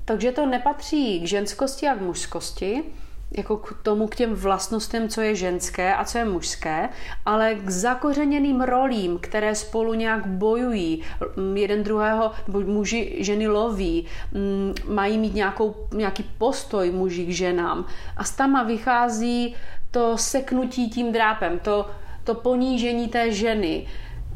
[0.06, 2.84] Takže to nepatří k ženskosti a k mužskosti,
[3.32, 6.90] jako k tomu, k těm vlastnostem, co je ženské a co je mužské,
[7.26, 11.02] ale k zakořeněným rolím, které spolu nějak bojují.
[11.36, 17.30] Mm, Jeden druhého, nebo muži ženy loví, mm, mají mít nějakou, nějaký postoj muži k
[17.30, 17.86] ženám.
[18.18, 19.56] A z tama vychází
[19.92, 21.90] to seknutí tím drápem, to,
[22.24, 23.88] to ponížení té ženy.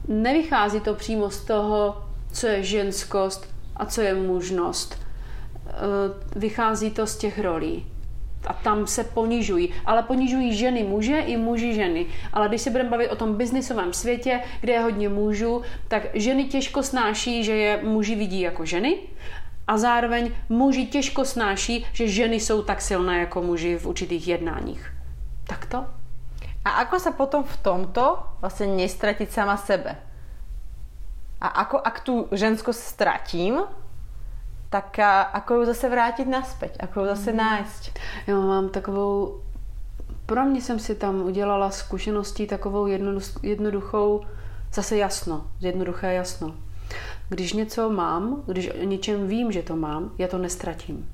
[0.08, 4.98] Nevychází to přímo z toho, co je ženskost a co je mužnost.
[5.68, 7.86] Eh, Vychází to z těch rolí
[8.48, 9.70] a tam se ponižují.
[9.86, 12.06] Ale ponižují ženy muže i muži ženy.
[12.34, 16.46] Ale když se budeme bavit o tom biznisovém světě, kde je hodně mužů, tak ženy
[16.46, 18.98] těžko snáší, že je muži vidí jako ženy
[19.68, 24.94] a zároveň muži těžko snáší, že ženy jsou tak silné jako muži v určitých jednáních.
[25.48, 25.86] Tak to?
[26.66, 30.09] A ako sa potom v tomto vlastne nestratiť sama sebe?
[31.42, 33.60] A ako ak tú ženskosť stratím,
[34.70, 37.84] tak a, ako ju zase vrátit naspäť, ako ju zase nájsť.
[38.28, 39.42] Já mám takovou,
[40.26, 44.22] pro mě jsem si tam udělala zkušeností takovou jednodu- jednoduchou,
[44.74, 46.54] zase jasno, jednoduché jasno.
[47.30, 51.10] Když něco mám, když o něčem vím, že to mám, já to nestratím.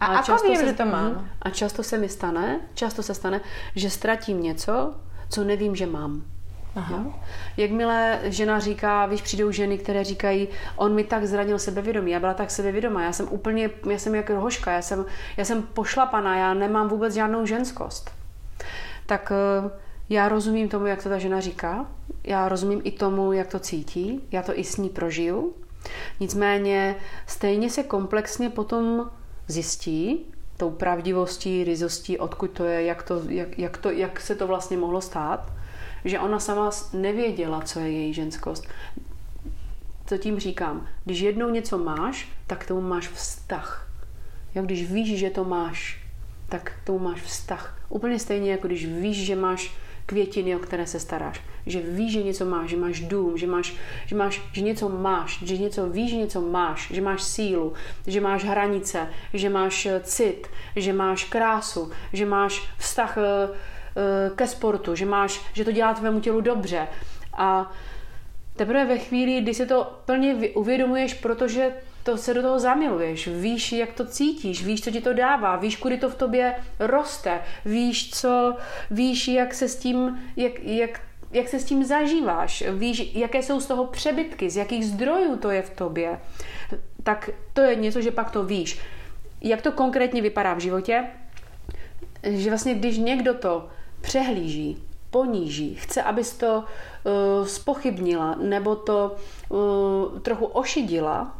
[0.00, 1.10] A ako často vím, se- že to mám?
[1.12, 1.28] Mhm.
[1.42, 3.40] A často se mi stane, často se stane,
[3.76, 4.94] že ztratím něco,
[5.28, 6.22] co nevím, že mám.
[6.76, 7.04] Aha.
[7.56, 12.34] Jakmile žena říká, víš, přijdou ženy, které říkají, on mi tak zranil sebevědomí, já byla
[12.34, 15.04] tak sebevědomá, já jsem úplně, já jsem jak rohoška, já jsem,
[15.36, 18.10] já jsem pošlapaná, já nemám vůbec žádnou ženskost.
[19.06, 19.70] Tak eh,
[20.08, 21.86] já rozumím tomu, jak to ta žena říká,
[22.24, 25.54] já rozumím i tomu, jak to cítí, já to i s ní prožiju.
[26.20, 29.10] Nicméně stejně se komplexně potom
[29.48, 34.46] zjistí, tou pravdivostí, ryzostí, odkud to je, jak, to, jak, jak, to, jak se to
[34.46, 35.52] vlastně mohlo stát,
[36.04, 38.68] že ona sama nevěděla, co je její ženskost.
[40.06, 40.88] Co tím říkám?
[41.04, 43.88] Když jednou něco máš, tak tomu máš vztah.
[44.54, 46.04] Jo, když víš, že to máš,
[46.48, 47.80] tak tomu máš vztah.
[47.88, 49.74] Úplně stejně, jako když víš, že máš
[50.06, 51.40] květiny, o které se staráš.
[51.66, 53.74] Že víš, že něco máš, že máš dům, že, máš,
[54.06, 57.72] že, máš, že něco máš, že něco víš, že něco máš, že máš sílu,
[58.06, 63.48] že máš hranice, že máš eh, cit, že máš krásu, že máš vztah eh,
[64.34, 66.88] ke sportu, že, máš, že to dělá tvému tělu dobře.
[67.32, 67.72] A
[68.56, 73.72] teprve ve chvíli, kdy si to plně uvědomuješ, protože to se do toho zamiluješ, víš,
[73.72, 78.10] jak to cítíš, víš, co ti to dává, víš, kudy to v tobě roste, víš,
[78.10, 78.56] co,
[78.90, 81.00] víš, jak se s tím, jak, jak,
[81.32, 85.50] jak se s tím zažíváš, víš, jaké jsou z toho přebytky, z jakých zdrojů to
[85.50, 86.20] je v tobě,
[87.02, 88.80] tak to je něco, že pak to víš.
[89.40, 91.04] Jak to konkrétně vypadá v životě?
[92.24, 93.68] že vlastně když někdo to
[94.04, 96.64] přehlíží, poníží, chce, abys to
[97.04, 99.16] uh, spochybnila nebo to
[99.48, 101.38] uh, trochu ošidila,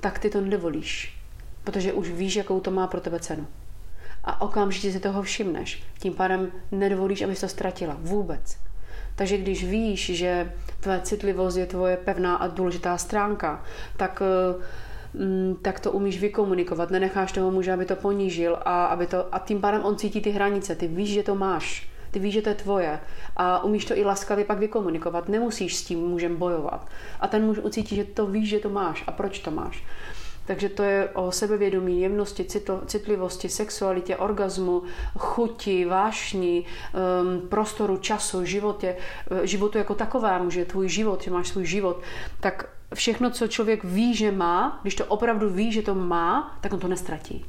[0.00, 1.16] tak ty to nedovolíš,
[1.64, 3.46] protože už víš, jakou to má pro tebe cenu.
[4.24, 5.82] A okamžitě si toho všimneš.
[5.98, 7.96] Tím pádem nedovolíš, abys to ztratila.
[8.00, 8.56] Vůbec.
[9.16, 13.64] Takže když víš, že tvoje citlivost je tvoje pevná a důležitá stránka,
[13.96, 14.64] tak, mm,
[15.62, 16.90] tak to umíš vykomunikovat.
[16.90, 20.30] Nenecháš toho muže, aby to ponížil a, aby to, a tím pádem on cítí ty
[20.30, 20.74] hranice.
[20.74, 21.88] Ty víš, že to máš.
[22.10, 23.00] Ty víš, že to je tvoje.
[23.36, 25.28] A umíš to i laskavě pak vykomunikovat.
[25.28, 26.88] Nemusíš s tím mužem bojovat.
[27.20, 29.84] A ten muž ucítí, že to víš, že to máš a proč to máš.
[30.46, 34.82] Takže to je o sebevědomí, jemnosti, citl- citlivosti, sexualitě, orgazmu,
[35.18, 38.96] chuti, vášni, um, prostoru, času, životě,
[39.30, 42.00] eh, životu jako takovému, že tvůj život, že máš svůj život,
[42.40, 46.72] tak všechno, co člověk ví, že má, když to opravdu ví, že to má, tak
[46.72, 47.44] on to nestratí.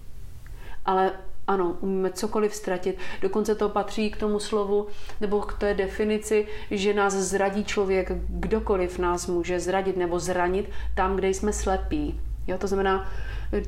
[0.86, 1.12] Ale
[1.48, 2.98] ano, umíme cokoliv ztratit.
[3.22, 4.88] Dokonce to patří k tomu slovu
[5.22, 11.16] nebo k té definici, že nás zradí člověk, kdokoliv nás může zradit nebo zranit tam,
[11.16, 12.20] kde jsme slepí.
[12.48, 13.12] Jo, to znamená,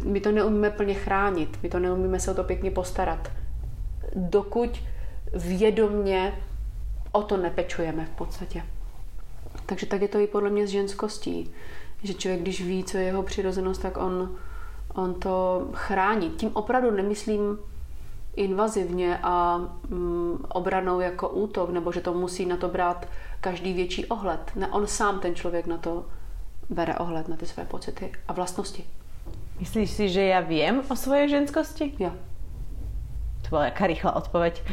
[0.04, 3.32] my to neumíme plně chránit, my to neumíme se o to pěkně postarat,
[4.16, 4.80] dokud
[5.34, 6.34] vědomně
[7.12, 8.64] o to nepečujeme v podstatě.
[9.65, 11.51] Takže tak je to i podle mě s ženskostí,
[12.04, 14.38] že člověk, když ví, co je jeho přirozenost, tak on,
[14.93, 16.30] on to chrání.
[16.30, 17.60] Tím opravdu nemyslím
[18.36, 19.58] invazivně a
[19.89, 23.08] mm, obranou jako útok, nebo že to musí na to brát
[23.41, 24.51] každý větší ohled.
[24.56, 26.06] Ne, on sám, ten člověk, na to
[26.69, 28.86] bere ohled, na ty své pocity a vlastnosti.
[29.60, 31.95] Myslíš si, že ja viem o svojej ženskosti?
[31.95, 32.12] Jo.
[33.46, 34.64] To bola jaká rýchla odpoveď.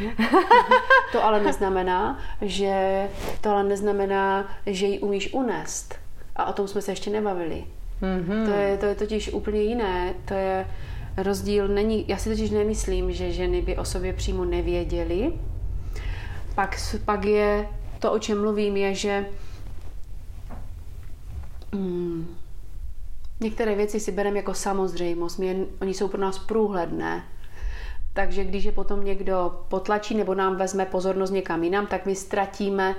[1.13, 3.09] To ale neznamená, že
[3.41, 5.95] to ale neznamená, že ji umíš unést.
[6.37, 7.65] A o tom jsme se ještě nebavili.
[8.01, 8.47] Mhm.
[8.47, 10.15] To je, to je totiž úplně jiné.
[10.25, 10.67] To je
[11.17, 11.69] rozdíl.
[11.69, 15.33] Není, já si totiž nemyslím, že ženy by o sobě přímo nevěděly.
[16.55, 19.27] Pak, pak je to, o čem mluvím, je, že
[21.73, 22.37] hmm,
[23.41, 25.39] některé věci si bereme jako samozřejmost.
[25.39, 27.25] My oni jsou pro nás průhledné.
[28.13, 32.95] Takže když je potom někdo potlačí nebo nám vezme pozornost někam jinam, tak my ztratíme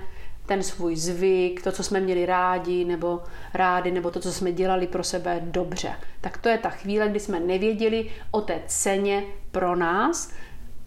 [0.46, 3.24] ten svůj zvyk, to, co jsme měli rádi nebo
[3.54, 5.96] rádi, nebo to, co jsme dělali pro sebe dobře.
[6.22, 10.34] Tak to je ta chvíle, kdy jsme nevěděli o té ceně pro nás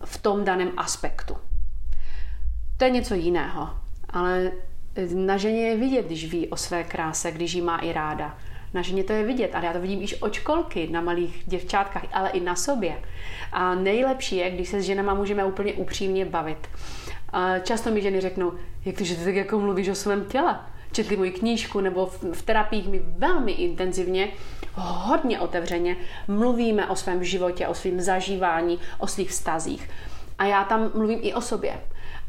[0.04, 1.36] v tom daném aspektu.
[2.76, 3.70] To je něco jiného,
[4.10, 4.52] ale
[5.14, 8.38] na ženě je vidět, když ví o své kráse, když ji má i ráda.
[8.76, 12.04] Na ženě to je vidět, ale já to vidím již od školky, na malých děvčátkách,
[12.12, 13.02] ale i na sobě.
[13.52, 16.68] A nejlepší je, když se s ženama můžeme úplně upřímně bavit.
[17.32, 18.52] A často mi ženy řeknou,
[18.84, 20.60] jak to, že ty tak jako mluvíš o svém těle.
[20.92, 24.28] Četli moji knížku nebo v, v terapiích mi velmi intenzivně,
[24.74, 25.96] hodně otevřeně
[26.28, 29.90] mluvíme o svém životě, o svém zažívání, o svých vztazích.
[30.38, 31.80] A já tam mluvím i o sobě.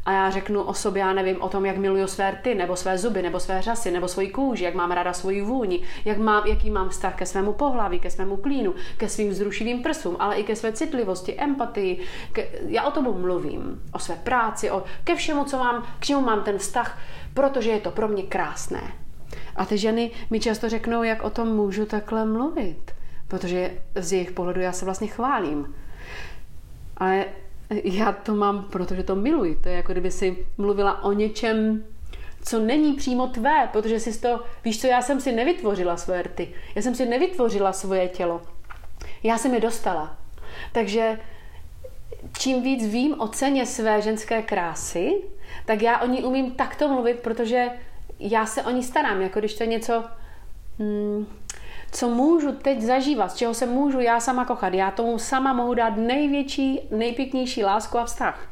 [0.08, 2.98] A já řeknu o sobě, já nevím, o tom, jak miluju své rty, nebo své
[2.98, 6.70] zuby, nebo své řasy, nebo svoji kůži, jak mám ráda svoji vůni, jak mám, jaký
[6.70, 10.56] mám vztah ke svému pohlaví, ke svému klínu, ke svým vzrušivým prsům, ale i ke
[10.56, 12.04] své citlivosti, empatii.
[12.32, 16.20] Ke, já o tom mluvím, o své práci, o, ke všemu, co mám, k čemu
[16.20, 16.98] mám ten vztah,
[17.34, 18.82] protože je to pro mě krásné.
[19.56, 22.92] A ty ženy mi často řeknou, jak o tom můžu takhle mluvit,
[23.28, 25.74] protože z jejich pohledu já se vlastně chválím.
[26.96, 27.24] Ale
[27.70, 29.56] já to mám, protože to miluji.
[29.56, 31.84] To je jako kdyby si mluvila o něčem,
[32.42, 36.54] co není přímo tvé, protože si to, víš co, já jsem si nevytvořila svoje rty,
[36.74, 38.42] já jsem si nevytvořila svoje tělo,
[39.22, 40.18] já jsem je dostala.
[40.72, 41.20] Takže
[42.38, 45.22] čím víc vím o ceně své ženské krásy,
[45.66, 47.66] tak já o ní umím takto mluvit, protože
[48.20, 50.04] já se o ní starám, jako když to je něco,
[50.78, 51.26] hmm,
[51.92, 54.74] co můžu teď zažívat, z čeho se můžu já sama kochat.
[54.74, 58.48] Já tomu sama mohu dát největší, nejpěknější lásku a vztah.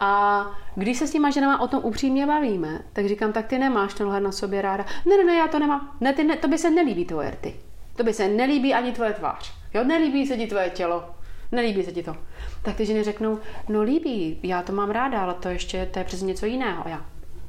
[0.00, 3.94] A když se s těma ženama o tom upřímně bavíme, tak říkám, tak ty nemáš
[3.94, 4.84] tenhle na sobě ráda.
[5.06, 5.96] Ne, ne, ne, já to nemám.
[6.00, 7.54] Ne, ty ne, to by se nelíbí tvoje rty.
[7.96, 9.52] To by se nelíbí ani tvoje tvář.
[9.74, 11.04] Jo, nelíbí se ti tvoje tělo.
[11.52, 12.16] Nelíbí se ti to.
[12.62, 16.04] Tak ty ženy řeknou, no líbí, já to mám ráda, ale to ještě, to je
[16.04, 16.84] přes něco jiného.
[16.86, 17.04] Já,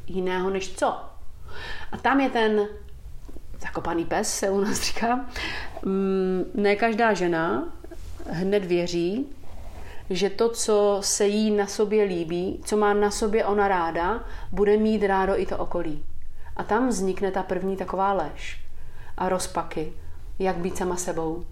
[0.08, 0.88] jiného než co?
[1.92, 2.68] A tam je ten
[3.62, 5.26] zakopaný pes, se u nás říká.
[5.86, 7.64] Mm, ne každá žena
[8.30, 9.26] hned věří,
[10.10, 14.78] že to, co se jí na sobě líbí, co má na sobě ona ráda, bude
[14.78, 16.04] mít rádo i to okolí.
[16.56, 18.62] A tam vznikne ta první taková lež
[19.18, 19.94] a rozpaky,
[20.40, 21.46] jak být sama sebou,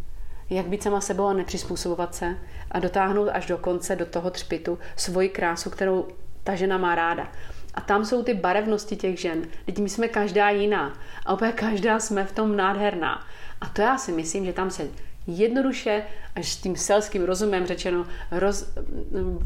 [0.50, 2.38] jak být sama sebou a nepřizpůsobovat se
[2.72, 6.08] a dotáhnout až do konce, do toho třpitu, svoji krásu, kterou
[6.44, 7.28] ta žena má ráda.
[7.74, 9.42] A tam jsou ty barevnosti těch žen.
[9.66, 10.94] Teď my jsme každá jiná.
[11.26, 13.26] A opět každá jsme v tom nádherná.
[13.62, 14.88] A to já si myslím, že tam se
[15.28, 16.04] jednoduše,
[16.36, 18.74] až s tím selským rozumem řečeno, roz,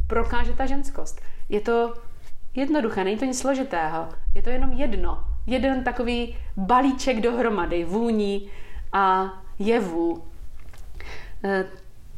[0.07, 1.21] prokáže ta ženskost.
[1.49, 1.93] Je to
[2.55, 4.09] jednoduché, není to nic složitého.
[4.35, 5.23] Je to jenom jedno.
[5.45, 8.49] Jeden takový balíček dohromady, vůní
[8.93, 10.23] a jevů.
[11.43, 11.65] E,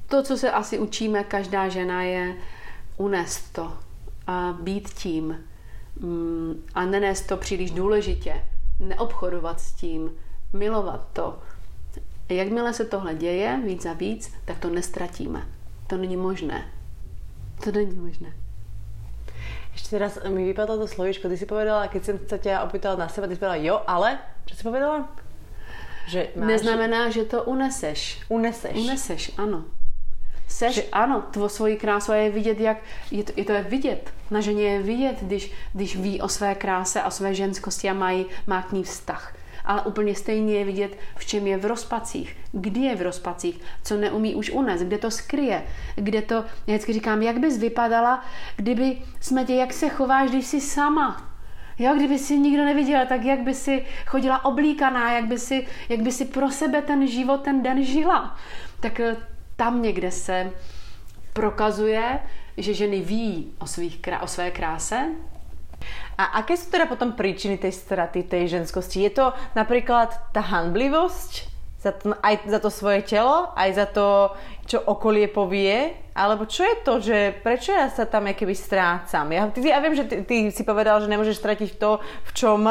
[0.08, 2.36] to, co se asi učíme, každá žena, je
[2.98, 3.78] unést to
[4.28, 5.49] a být tím, Mm,
[6.76, 8.44] a nenést to příliš důležitě,
[8.80, 10.12] neobchodovat s tím,
[10.54, 11.40] milovat to.
[12.30, 15.48] Jakmile se tohle děje víc a víc, tak to nestratíme.
[15.88, 16.72] To není možné.
[17.64, 18.34] To není možné.
[19.74, 23.08] Ještě teraz mi vypadlo to slovíčko, ty si povedala, keď jsem se tě opýtala na
[23.08, 25.10] sebe, ty si povedala jo, ale, co jsi povedala?
[26.08, 26.48] Že máš...
[26.48, 28.22] Neznamená, že to uneseš.
[28.30, 28.78] Uneseš.
[28.78, 29.66] Uneseš, ano.
[30.60, 30.84] Seš, že...
[30.92, 32.78] ano, tvo svoji krásu a je vidět, jak,
[33.12, 34.14] je to, je to je vidět.
[34.32, 38.26] Na ženě je vidět, když, když ví o své kráse a své ženskosti a mají,
[38.48, 39.36] má k ní vztah.
[39.66, 43.98] Ale úplně stejně je vidět, v čem je v rozpacích, kdy je v rozpacích, co
[43.98, 45.64] neumí už unést, kde to skryje,
[45.96, 50.46] kde to, já vždycky říkám, jak bys vypadala, kdyby jsme tě, jak se chováš, když
[50.46, 51.26] jsi sama,
[51.82, 56.00] Jo, kdyby si nikdo neviděl, tak jak by si chodila oblíkaná, jak by si, jak
[56.00, 58.36] by si pro sebe ten život, ten den žila.
[58.80, 59.16] Tak eh,
[59.60, 60.52] tam někde se
[61.34, 62.20] prokazuje,
[62.58, 65.12] že ženy ví o, svých, o své kráse,
[66.20, 69.08] a aké sú teda potom príčiny tej straty tej ženskosti?
[69.08, 71.48] Je to napríklad tá hanblivosť
[71.80, 74.36] za to, aj za to svoje telo, aj za to,
[74.68, 75.96] čo okolie povie?
[76.12, 79.32] Alebo čo je to, že prečo ja sa tam keby strácam?
[79.32, 82.68] Ja, ty, ja viem, že ty, ty si povedal, že nemôžeš stratiť to, v čom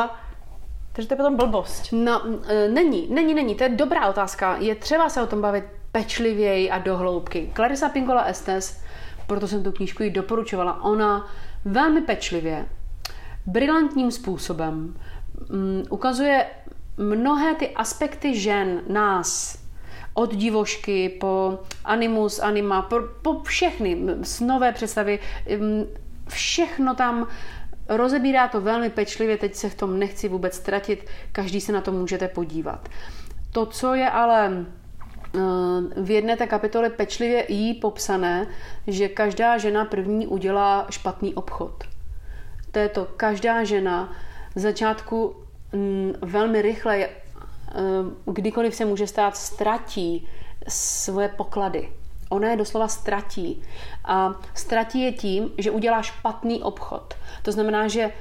[0.92, 1.94] takže to je potom blbost.
[1.94, 3.54] No, e, není, není, není.
[3.54, 4.56] To je dobrá otázka.
[4.58, 7.50] Je třeba se o tom bavit pečlivěji a dohloubky.
[7.54, 8.82] Clarissa Pinkola Estes,
[9.26, 11.28] proto jsem tu knížku jí doporučovala, ona
[11.64, 12.66] velmi pečlivě,
[13.46, 14.96] brilantním způsobem
[15.50, 16.46] um, ukazuje
[16.96, 19.58] mnohé ty aspekty žen, nás,
[20.14, 25.18] od divošky po animus, anima, po, po všechny snové představy,
[25.60, 25.86] um,
[26.28, 27.26] všechno tam
[27.88, 31.92] rozebírá to velmi pečlivě, teď se v tom nechci vůbec ztratit, každý se na to
[31.92, 32.88] můžete podívat.
[33.52, 34.66] To, co je ale
[35.96, 38.46] v jedné té kapitole pečlivě jí popsané,
[38.86, 41.84] že každá žena první udělá špatný obchod.
[42.70, 44.12] To je to, každá žena
[44.54, 45.36] v začátku
[45.72, 47.10] mm, velmi rychle, eh,
[48.24, 50.28] kdykoliv se může stát, ztratí
[50.68, 51.88] svoje poklady.
[52.28, 53.62] Ona je doslova ztratí.
[54.04, 57.14] A ztratí je tím, že udělá špatný obchod.
[57.42, 58.12] To znamená, že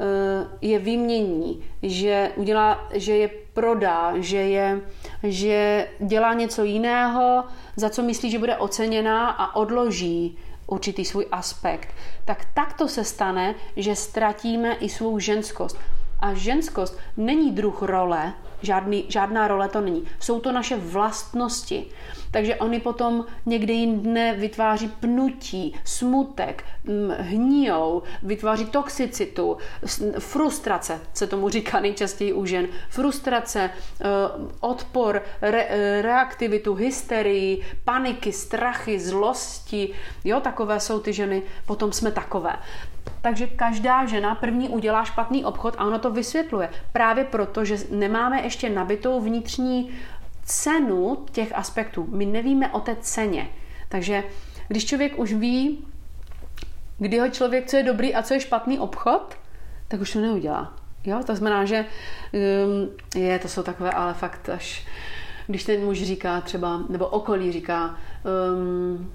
[0.00, 4.80] Eh, je vymění, že, udělá, že je prodá, že, je,
[5.22, 7.44] že dělá něco jiného,
[7.76, 11.88] za co myslí, že bude oceněná a odloží určitý svůj aspekt,
[12.24, 15.78] tak takto se stane, že ztratíme i svou ženskost.
[16.20, 18.32] A ženskost není druh role,
[18.62, 20.04] Žádný, žádná role to není.
[20.20, 21.86] Jsou to naše vlastnosti.
[22.32, 29.56] Takže oni potom někde jinde vytváří pnutí, smutek, mm, hníjou, vytváří toxicitu,
[30.18, 32.66] frustrace, se tomu říká nejčastěji u žen.
[32.88, 34.04] Frustrace, eh,
[34.60, 39.90] odpor, re, eh, reaktivitu, hysterii, paniky, strachy, zlosti.
[40.24, 42.56] Jo, takové jsou ty ženy, potom jsme takové.
[43.22, 46.68] Takže každá žena první udělá špatný obchod a ono to vysvětluje.
[46.92, 49.90] Právě proto, že nemáme ještě nabitou vnitřní
[50.44, 52.06] cenu těch aspektů.
[52.10, 53.48] My nevíme o té ceně.
[53.88, 54.24] Takže
[54.68, 55.84] když člověk už ví,
[56.98, 59.36] kdy ho člověk, co je dobrý a co je špatný obchod,
[59.88, 60.74] tak už to neudělá.
[61.04, 61.84] Jo, to znamená, že
[62.64, 62.88] um,
[63.22, 64.86] je, to jsou takové, ale fakt až,
[65.46, 67.96] když ten muž říká třeba, nebo okolí říká,
[68.54, 69.12] um,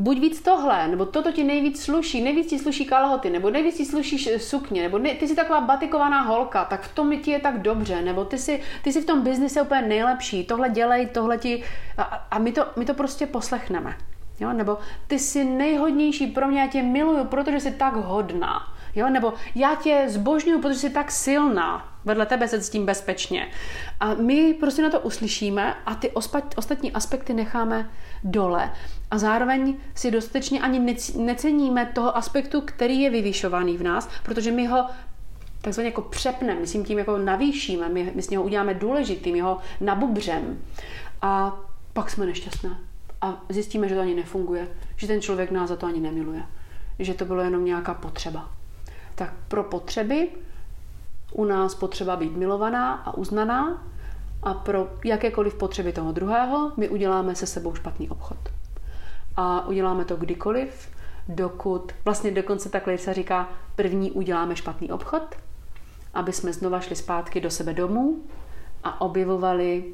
[0.00, 3.84] buď víc tohle, nebo toto ti nejvíc sluší, nejvíc ti sluší kalhoty, nebo nejvíc ti
[3.84, 7.62] sluší sukně, nebo ne, ty jsi taková batikovaná holka, tak v tom ti je tak
[7.62, 11.62] dobře, nebo ty jsi, ty jsi v tom biznise úplně nejlepší, tohle dělej, tohle ti...
[11.98, 13.96] A, a my, to, my to prostě poslechneme.
[14.40, 14.52] Jo?
[14.52, 18.62] Nebo ty jsi nejhodnější pro mě, já tě miluju, protože jsi tak hodná.
[18.94, 19.10] Jo?
[19.10, 21.96] Nebo já tě zbožňuju, protože jsi tak silná.
[22.04, 23.48] Vedle tebe se s tím bezpečně.
[24.00, 26.10] A my prostě na to uslyšíme a ty
[26.56, 27.90] ostatní aspekty necháme
[28.24, 28.72] dole.
[29.10, 34.52] A zároveň si dostatečně ani nec- neceníme toho aspektu, který je vyvyšovaný v nás, protože
[34.52, 34.86] my ho
[35.60, 39.58] takzvaně jako přepneme, myslím tím jako navýšíme, my, my z něho uděláme důležitý, my ho
[39.80, 40.58] nabubřem.
[41.22, 41.56] A
[41.92, 42.76] pak jsme nešťastné.
[43.20, 46.42] A zjistíme, že to ani nefunguje, že ten člověk nás za to ani nemiluje,
[46.98, 48.50] že to bylo jenom nějaká potřeba.
[49.20, 50.28] Tak pro potřeby
[51.32, 53.86] u nás potřeba být milovaná a uznaná
[54.42, 58.38] a pro jakékoliv potřeby toho druhého my uděláme se sebou špatný obchod.
[59.36, 60.88] A uděláme to kdykoliv,
[61.28, 65.36] dokud, vlastně dokonce takhle se říká, první uděláme špatný obchod,
[66.14, 68.22] aby jsme znova šli zpátky do sebe domů
[68.84, 69.84] a objevovali,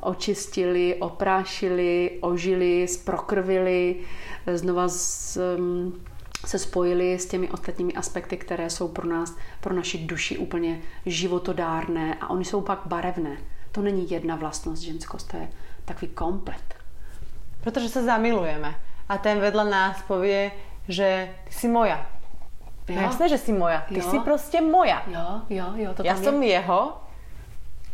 [0.00, 3.96] očistili, oprášili, ožili, sprokrvili,
[4.54, 6.02] znova z, um,
[6.46, 12.14] se spojili s těmi ostatními aspekty, které jsou pro nás, pro naši duši úplně životodárné
[12.20, 13.36] a oni jsou pak barevné.
[13.72, 15.48] To není jedna vlastnost ženskost, to je
[15.84, 16.74] takový komplet.
[17.62, 18.74] Protože sa zamilujeme.
[19.08, 20.50] A ten vedľa nás povie,
[20.90, 22.06] že ty si moja.
[22.90, 23.00] No Jo.
[23.00, 23.86] jasné, že si moja.
[23.88, 24.10] Ty Jo.
[24.10, 25.02] si prostě moja.
[25.06, 26.48] Jo, jo, jo, to som je.
[26.48, 26.80] jeho,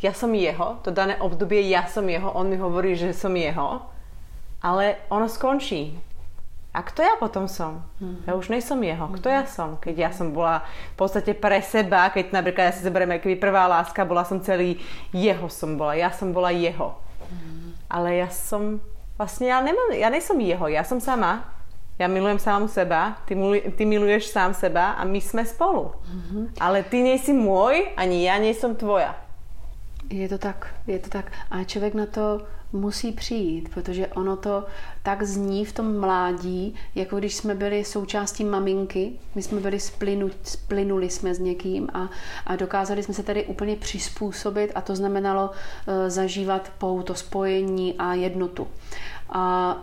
[0.03, 3.83] ja som jeho, to dané obdobie ja som jeho, on mi hovorí, že som jeho,
[4.63, 6.01] ale ono skončí.
[6.69, 7.83] A kto ja potom som?
[8.29, 9.09] Ja už nejsom jeho.
[9.19, 9.81] Kto ja som?
[9.81, 10.62] Keď ja som bola
[10.95, 14.79] v podstate pre seba, keď napríklad ja si zoberiem, keby prvá láska, bola som celý
[15.11, 15.97] jeho som bola.
[15.97, 17.01] Ja som bola jeho.
[17.89, 18.85] Ale ja som,
[19.16, 21.43] vlastne ja, nemám, ja nejsom jeho, ja som sama.
[21.99, 25.91] Ja milujem samu seba, ty, miluj, ty miluješ sám seba a my sme spolu.
[26.62, 29.19] Ale ty nejsi môj, ani ja nejsom tvoja.
[30.11, 31.33] Je to tak, je to tak.
[31.51, 32.41] A člověk na to
[32.73, 34.67] musí přijít, protože ono to
[35.03, 40.31] tak zní v tom mládí, jako když jsme byli součástí maminky, my jsme byli splinu,
[40.43, 42.11] splynuli jsme s někým a,
[42.47, 48.15] a dokázali jsme se tady úplně přizpůsobit a to znamenalo uh, zažívat pouto spojení a
[48.15, 48.67] jednotu.
[49.31, 49.76] A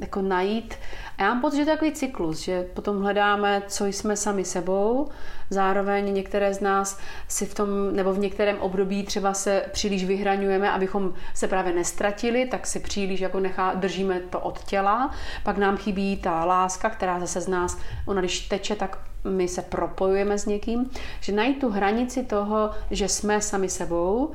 [0.00, 0.74] jako najít,
[1.18, 4.44] a já mám pocit, že to je takový cyklus, že potom hledáme, co jsme sami
[4.44, 5.08] sebou,
[5.50, 10.70] zároveň některé z nás si v tom, nebo v některém období třeba se příliš vyhraňujeme,
[10.70, 15.10] abychom se právě nestratili, tak si příliš jako nechá, držíme to od těla,
[15.42, 19.62] pak nám chybí ta láska, která zase z nás, ona když teče, tak my se
[19.62, 20.90] propojujeme s někým,
[21.20, 24.32] že najít tu hranici toho, že jsme sami sebou,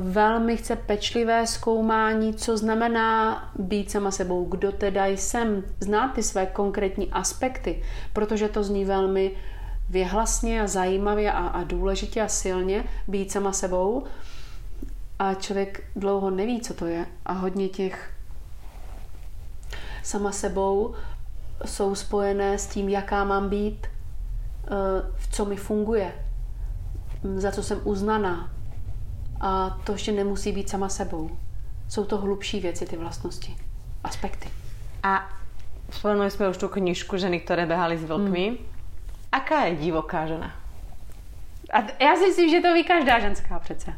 [0.00, 6.46] velmi chce pečlivé zkoumání, co znamená být sama sebou, kdo teda jsem, znát ty své
[6.46, 7.82] konkrétní aspekty,
[8.12, 9.36] protože to zní velmi
[9.90, 14.04] věhlasně a zajímavě a, a důležitě a silně být sama sebou.
[15.18, 17.06] A člověk dlouho neví, co to je.
[17.26, 18.10] A hodně těch
[20.02, 20.94] sama sebou
[21.64, 24.70] jsou spojené s tím, jaká mám být, eh,
[25.16, 26.12] v co mi funguje,
[27.36, 28.53] za co jsem uznaná.
[29.40, 31.30] A to ještě nemusí být sama sebou.
[31.88, 33.56] Jsou to hlubší věci, ty vlastnosti,
[34.04, 34.48] aspekty.
[35.02, 35.28] A
[35.92, 38.44] spomenuli sme už tú knižku Ženy, ktoré behali s vlkmi.
[38.48, 38.58] Hmm.
[39.32, 40.56] Aká je divoká žena?
[41.72, 43.92] A já si myslím, že to ví každá ženská přece.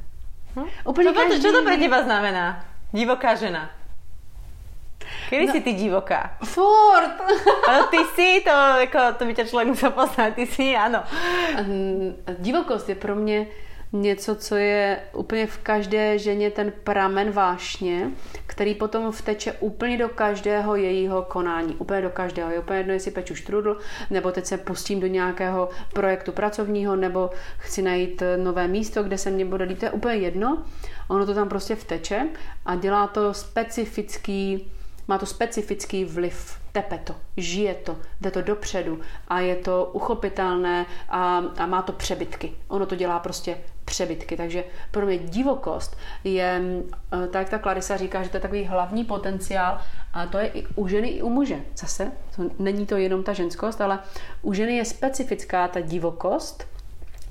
[0.57, 0.67] Hm?
[0.85, 1.79] Úplně čo, to, každý čo to ví.
[1.79, 2.65] teba znamená?
[2.93, 3.71] Divoká žena.
[5.31, 5.53] Kedy No.
[5.53, 6.37] si ty divoká?
[6.45, 7.15] Furt!
[7.69, 11.03] Ale ty si, to, jako, to by ťa člověk musel poznat, ty si, ano.
[12.39, 13.47] Divokost je pro mě
[14.03, 18.11] něco, co je úplně v každé ženě ten pramen vášně,
[18.47, 22.51] který potom vteče úplně do každého jejího konání, úplně do každého.
[22.51, 23.79] Je úplně jedno, jestli peču štrudl,
[24.11, 29.31] nebo teď se pustím do nějakého projektu pracovního, nebo chci najít nové místo, kde se
[29.31, 30.65] mě bude líbit, to je úplně jedno.
[31.09, 32.29] Ono to tam prostě vteče
[32.67, 34.71] a dělá to specifický
[35.09, 40.87] má to specifický vliv, tepe to, žije to, jde to dopředu a je to uchopitelné
[41.09, 42.53] a, a má to přebytky.
[42.69, 46.61] Ono to dělá prostě přebytky, takže pro mě divokost je,
[47.13, 49.81] eh, tak jak ta Clarisa říká, že to je takový hlavní potenciál
[50.13, 51.61] a to je i u ženy, i u muže.
[51.77, 53.99] Zase, to, není to jenom ta ženskost, ale
[54.43, 56.67] u ženy je specifická ta divokost,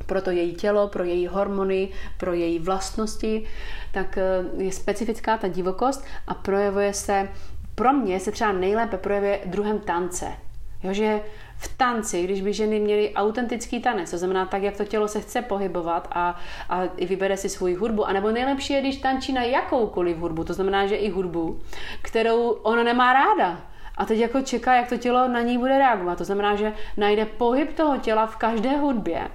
[0.06, 3.46] pro to její tělo, pro její hormony, pro její vlastnosti,
[3.92, 7.28] tak eh, je specifická ta divokost a projevuje se
[7.76, 10.32] pro mě se třeba nejlépe projevuje druhem tance.
[10.84, 11.20] Jo, že
[11.66, 15.22] v tanci, když by ženy měly autentický tanec, to znamená tak, jak to tělo se
[15.22, 16.36] chce pohybovat a,
[16.70, 20.88] a vybere si svou hudbu, anebo nejlepší je, když tančí na jakoukoliv hudbu, to znamená,
[20.88, 21.60] že i hudbu,
[22.02, 23.62] kterou ona nemá ráda.
[23.98, 26.18] A teď jako čeká, jak to tělo na ní bude reagovat.
[26.18, 29.28] To znamená, že najde pohyb toho těla v každé hudbě,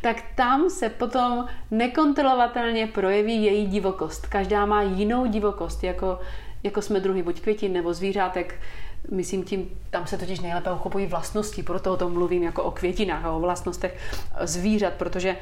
[0.00, 4.26] tak tam se potom nekontrolovatelně projeví její divokost.
[4.26, 6.18] Každá má jinou divokost, jako
[6.62, 8.60] jako jsme druhy buď květin nebo zvířátek,
[9.10, 13.24] myslím tím, tam se totiž nejlépe uchopují vlastnosti, proto o tom mluvím jako o květinách
[13.26, 13.98] o vlastnostech
[14.40, 15.36] zvířat, protože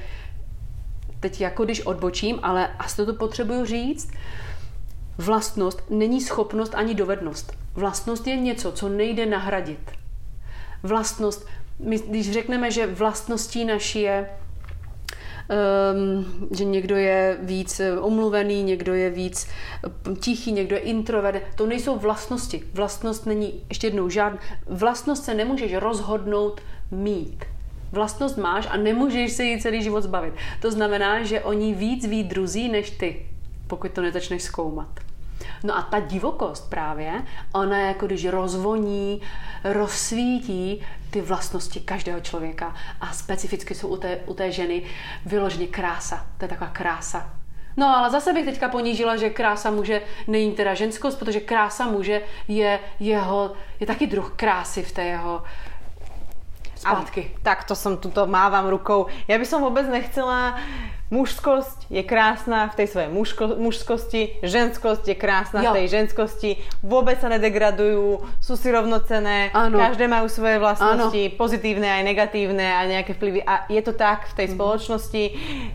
[1.21, 4.11] teď jako když odbočím, ale asi to potřebuju říct,
[5.19, 7.53] vlastnost není schopnost ani dovednost.
[7.75, 9.91] Vlastnost je něco, co nejde nahradit.
[10.83, 11.47] Vlastnost,
[11.79, 14.31] my, když řekneme, že vlastností naší je
[16.51, 19.49] že někdo je víc eh, omluvený, někdo je víc
[19.84, 21.42] eh, tichý, někdo je introvert.
[21.55, 22.62] To nejsou vlastnosti.
[22.74, 24.38] Vlastnost není ještě jednou žádná.
[24.66, 27.44] Vlastnost se nemůžeš rozhodnout mít.
[27.92, 30.34] Vlastnost máš a nemůžeš se jí celý život zbavit.
[30.61, 33.26] To znamená, že oni víc ví druzí než ty,
[33.66, 35.05] pokud to nezačneš zkoumat.
[35.64, 39.20] No a ta divokost právě, ona jako když rozvoní,
[39.64, 44.82] rozsvítí ty vlastnosti každého člověka a specificky jsou u té, u té ženy
[45.26, 46.26] vyloženě krása.
[46.38, 47.30] To je taková krása.
[47.76, 52.22] No ale zase bych teďka ponížila, že krása muže není teda ženskost, protože krása muže
[52.48, 55.42] je jeho, je taky druh krásy v té jeho
[56.76, 57.30] zpátky.
[57.36, 59.09] A, tak to som tuto mávam rukou.
[59.28, 60.57] Ja by som vôbec nechcela
[61.07, 65.70] Mužskosť je krásna v tej svojej mužko, mužskosti, ženskosť je krásna jo.
[65.70, 66.50] v tej ženskosti,
[66.82, 69.78] vôbec sa nedegradujú, sú si rovnocené, ano.
[69.78, 71.38] každé majú svoje vlastnosti, ano.
[71.38, 73.38] pozitívne aj negatívne a nejaké vplyvy.
[73.46, 74.52] A je to tak v tej mm.
[74.59, 75.24] spoločnosti,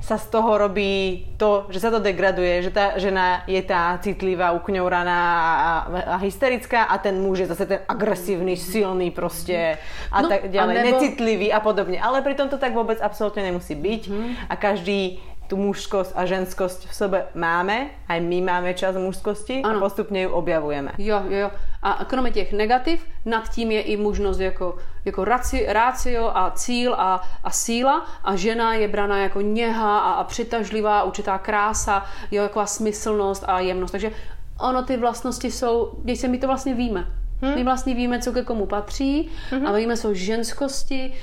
[0.04, 4.52] sa z toho robí to, že sa to degraduje, že tá žena je tá citlivá,
[4.52, 5.72] ukňouraná a,
[6.12, 9.80] a hysterická a ten muž je zase ten agresívny, silný proste
[10.12, 10.88] a no, tak ďalej, a nebo...
[10.92, 11.96] necitlivý a podobne.
[12.04, 14.52] Ale pritom to tak vôbec absolútne nemusí byť mm.
[14.52, 15.21] a každý
[15.52, 19.76] tu mužskosť a ženskosť v sebe máme, aj my máme čas mužskosti ano.
[19.76, 20.96] a postupně ju objavujeme.
[20.96, 21.52] Jo, jo, jo.
[21.84, 26.96] A kromě těch negativ, nad tím je i možnost jako, jako raci, rácio a cíl
[26.96, 32.44] a, a síla a žena je brana jako něha a, a přitažlivá, určitá krása, jo,
[32.44, 33.92] jako smyslnost a jemnost.
[33.92, 34.12] Takže
[34.60, 37.08] ono ty vlastnosti jsou, když se my to vlastně víme.
[37.42, 37.56] Hmm.
[37.56, 39.68] My vlastně víme, co ke komu patří hmm.
[39.68, 41.14] a víme o ženskosti.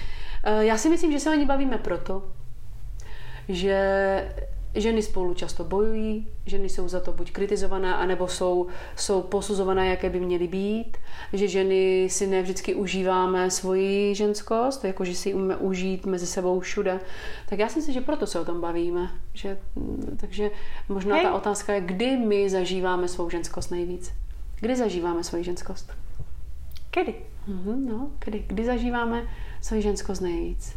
[0.45, 2.23] Eh, já si myslím, že se o ní bavíme proto,
[3.49, 3.79] že
[4.75, 10.11] ženy spolu často bojují, ženy jsou za to buď kritizované, anebo jsou, jsou posuzované, jaké
[10.11, 10.97] by měly být,
[11.33, 17.01] že ženy si nevždycky užíváme svoji ženskost, jakože si ji umíme užít mezi sebou všude.
[17.49, 19.11] Tak já si myslím, že proto se o tom bavíme.
[19.35, 19.59] Že,
[20.17, 20.51] takže
[20.89, 21.25] možná Hej.
[21.25, 24.13] ta otázka je, kdy my zažíváme svou ženskost nejvíc.
[24.61, 25.93] Kdy zažíváme svoji ženskost?
[26.91, 27.15] Kdy?
[27.47, 28.45] Mhm, no, kdy?
[28.47, 29.23] Kdy zažíváme
[29.61, 30.75] svoji ženskost nejvíc?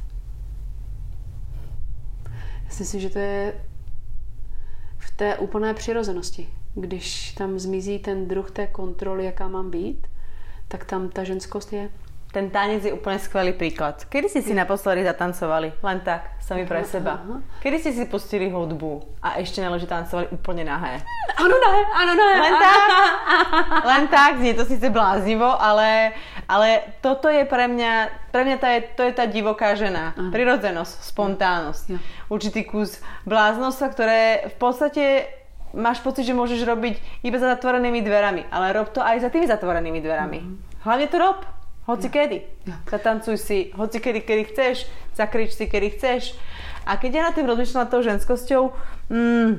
[2.72, 3.66] Já si myslím, že to je
[4.98, 6.50] v té úplné přirozenosti.
[6.76, 10.08] Když tam zmizí ten druh té kontroly, jaká mám být,
[10.68, 11.90] tak tam ta ženskost je.
[12.32, 14.08] Ten tanec je úplne skvelý príklad.
[14.08, 15.76] Kedy ste si naposledy zatancovali?
[15.84, 17.20] Len tak, sami pre seba.
[17.20, 17.44] Aha.
[17.60, 21.04] Kedy ste si pustili hudbu a ešte neleže tancovali úplne nahé?
[21.36, 22.36] Ano, nahé, ano, nahé.
[22.40, 22.80] Len tak,
[23.92, 26.16] len tak, znie to síce bláznivo, ale,
[26.48, 27.92] ale toto je pre mňa,
[28.32, 30.16] pre to je, to je tá divoká žena.
[31.12, 31.84] Spontánnosť.
[31.92, 32.00] Ja.
[32.32, 35.04] Určitý kus bláznostva, ktoré v podstate
[35.76, 36.96] máš pocit, že môžeš robiť
[37.28, 40.40] iba za zatvorenými dverami, ale rob to aj za tými zatvorenými dverami.
[40.40, 40.56] Mm.
[40.88, 41.44] Hlavne to rob.
[41.92, 42.14] Hoci ja.
[42.16, 42.38] kedy.
[42.66, 42.76] Ja.
[42.88, 46.40] Zatancuj si hoci kedy, kedy chceš, zakrič si, kedy chceš.
[46.88, 48.72] A keď ja na tým rozmýšľam tou ženskosťou,
[49.12, 49.50] mm,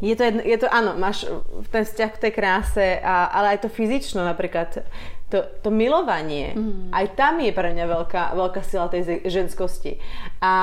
[0.00, 1.26] je to, jedno, je to, áno, máš
[1.74, 4.86] ten vzťah k tej kráse, a, ale aj to fyzično napríklad,
[5.28, 6.94] to, to milovanie, mm.
[6.94, 10.00] aj tam je pre mňa veľká, veľká sila tej ženskosti.
[10.40, 10.54] A,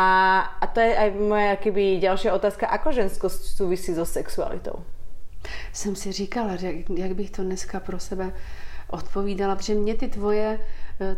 [0.58, 4.82] a to je aj moja keby ďalšia otázka, ako ženskosť súvisí so sexualitou?
[5.74, 8.34] Jsem si říkala, jak, jak bych to dneska pro sebe
[8.90, 10.60] odpovídala, protože mě ty tvoje,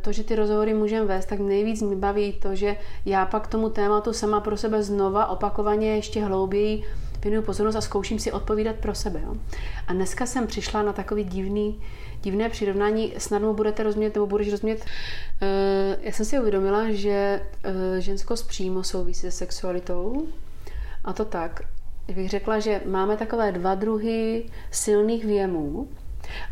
[0.01, 2.75] to, že ty rozhovory můžeme vést, tak nejvíc mi baví to, že
[3.05, 6.83] já pak tomu tématu sama pro sebe znova opakovaně ještě hlouběji
[7.23, 9.21] věnuju pozornost a zkouším si odpovídat pro sebe.
[9.25, 9.35] Jo.
[9.87, 11.81] A dneska jsem přišla na takový divný,
[12.21, 14.85] divné přirovnání, snadno budete rozumět, nebo budeš rozumět.
[14.85, 20.27] Uh, já jsem si uvědomila, že uh, ženskost přímo souvisí se sexualitou.
[21.03, 21.61] A to tak,
[22.15, 25.87] bych řekla, že máme takové dva druhy silných věmů.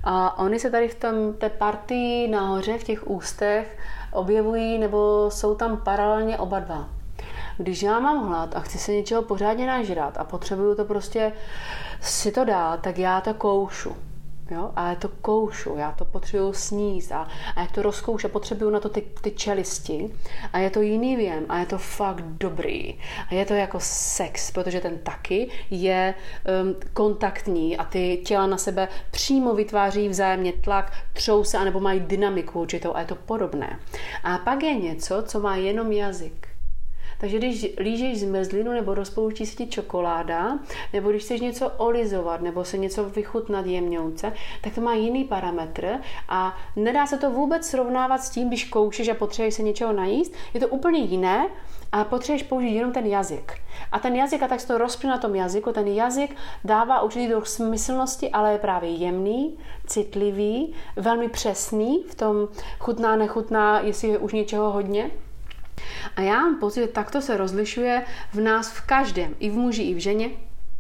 [0.04, 3.78] A oni se tady v tom, té partii nahoře, v těch ústech,
[4.12, 6.90] objevují nebo jsou tam paralelně oba dva.
[7.58, 11.34] Když já mám hlad a chci se něčeho pořádně nažrat a potřebuju to prostě
[12.02, 13.96] si to dát, tak já to koušu.
[14.52, 14.72] Jo?
[14.76, 18.80] A já to koušu, já to potřebuju sníst a, a jak to rozkoušu, potřebuju na
[18.80, 20.14] to ty, ty čelisti
[20.54, 24.52] a je to jiný věm a je to fakt dobrý a je to jako sex,
[24.52, 26.14] protože ten taky je
[26.64, 32.00] um, kontaktní a ty těla na sebe přímo vytváří vzájemně tlak, třou se anebo mají
[32.00, 33.80] dynamiku určitou a je to podobné.
[34.24, 36.55] A pak je něco, co má jenom jazyk.
[37.20, 40.60] Takže když lížeš zmrzlinu nebo rozpouští se ti čokoláda,
[40.94, 46.00] nebo když chceš něco olizovat nebo se něco vychutnat jemňouce, tak to má jiný parametr
[46.30, 50.34] a nedá se to vůbec srovnávat s tím, když koušeš a potřebuješ se něčeho najíst.
[50.54, 51.48] Je to úplně jiné
[51.92, 53.54] a potřebuješ použít jenom ten jazyk.
[53.92, 57.28] A ten jazyk, a tak se to rozplyne na tom jazyku, ten jazyk dává určitý
[57.28, 59.58] druh smyslnosti, ale je právě jemný,
[59.88, 62.48] citlivý, velmi přesný v tom
[62.80, 65.12] chutná, nechutná, jestli je už něčeho hodně.
[66.16, 68.04] A já mám pocit, že takto se rozlišuje
[68.34, 70.30] v nás v každém, i v muži, i v ženě,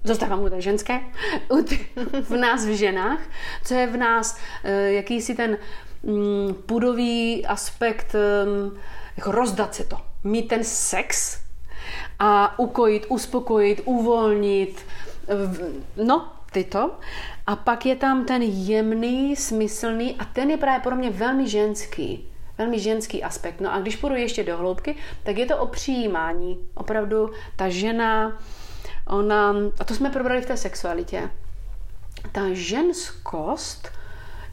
[0.03, 0.99] zůstávám u té ženské,
[2.21, 3.19] v nás v ženách,
[3.63, 5.57] co je v nás eh, jakýsi ten
[6.03, 8.15] mm, pudový aspekt,
[8.45, 8.77] mm,
[9.17, 11.39] jako rozdat se to, mít ten sex
[12.19, 14.85] a ukojit, uspokojit, uvolnit,
[15.97, 16.91] no, tyto.
[17.47, 22.27] A pak je tam ten jemný, smyslný a ten je právě pro mě velmi ženský
[22.57, 23.61] velmi ženský aspekt.
[23.61, 26.59] No a když půjdu ještě do hloubky, tak je to o přijímání.
[26.75, 28.39] Opravdu ta žena,
[29.07, 31.29] ona, a to jsme probrali v té sexualitě,
[32.31, 33.91] ta ženskost,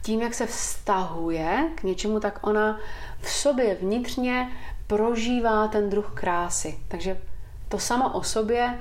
[0.01, 2.79] tím, jak se vztahuje k něčemu, tak ona
[3.21, 4.51] v sobě vnitřně
[4.87, 6.79] prožívá ten druh krásy.
[6.87, 7.17] Takže
[7.69, 8.79] to samo o sobě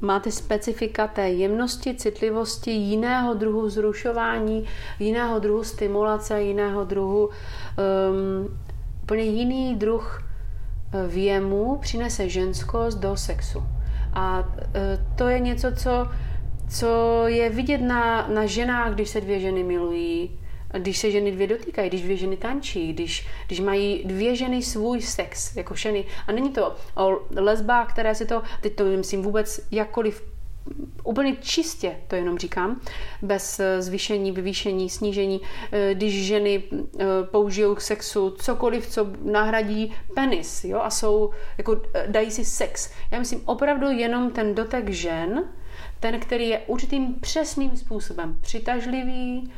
[0.00, 4.64] má ty specifika té jemnosti, citlivosti, jiného druhu vzrušování,
[4.98, 8.58] jiného druhu stimulace, jiného druhu, um,
[9.02, 10.22] úplně jiný druh
[10.92, 13.62] eh, věmu přinese ženskost do sexu.
[14.14, 14.44] A uh,
[15.16, 16.08] to je něco, co,
[16.68, 20.38] co je vidět na, na ženách, když se dvě ženy milují,
[20.78, 25.02] když se ženy dvě dotýkají, když dvě ženy tančí, když, když mají dvě ženy svůj
[25.02, 26.04] sex, jako ženy.
[26.26, 30.34] A není to o lesbách, které si to, teď to myslím vůbec jakkoliv
[31.04, 32.80] úplně čistě, to jenom říkám,
[33.22, 35.40] bez eh, zvýšení, vyvýšení, snížení,
[35.72, 41.80] eh, když ženy eh, použijou k sexu cokoliv, co nahradí penis, jo, a jsou, jako
[42.06, 42.90] dají si sex.
[43.10, 45.44] Já myslím opravdu jenom ten dotek žen,
[46.00, 49.52] ten, který je určitým přesným způsobem přitažlivý,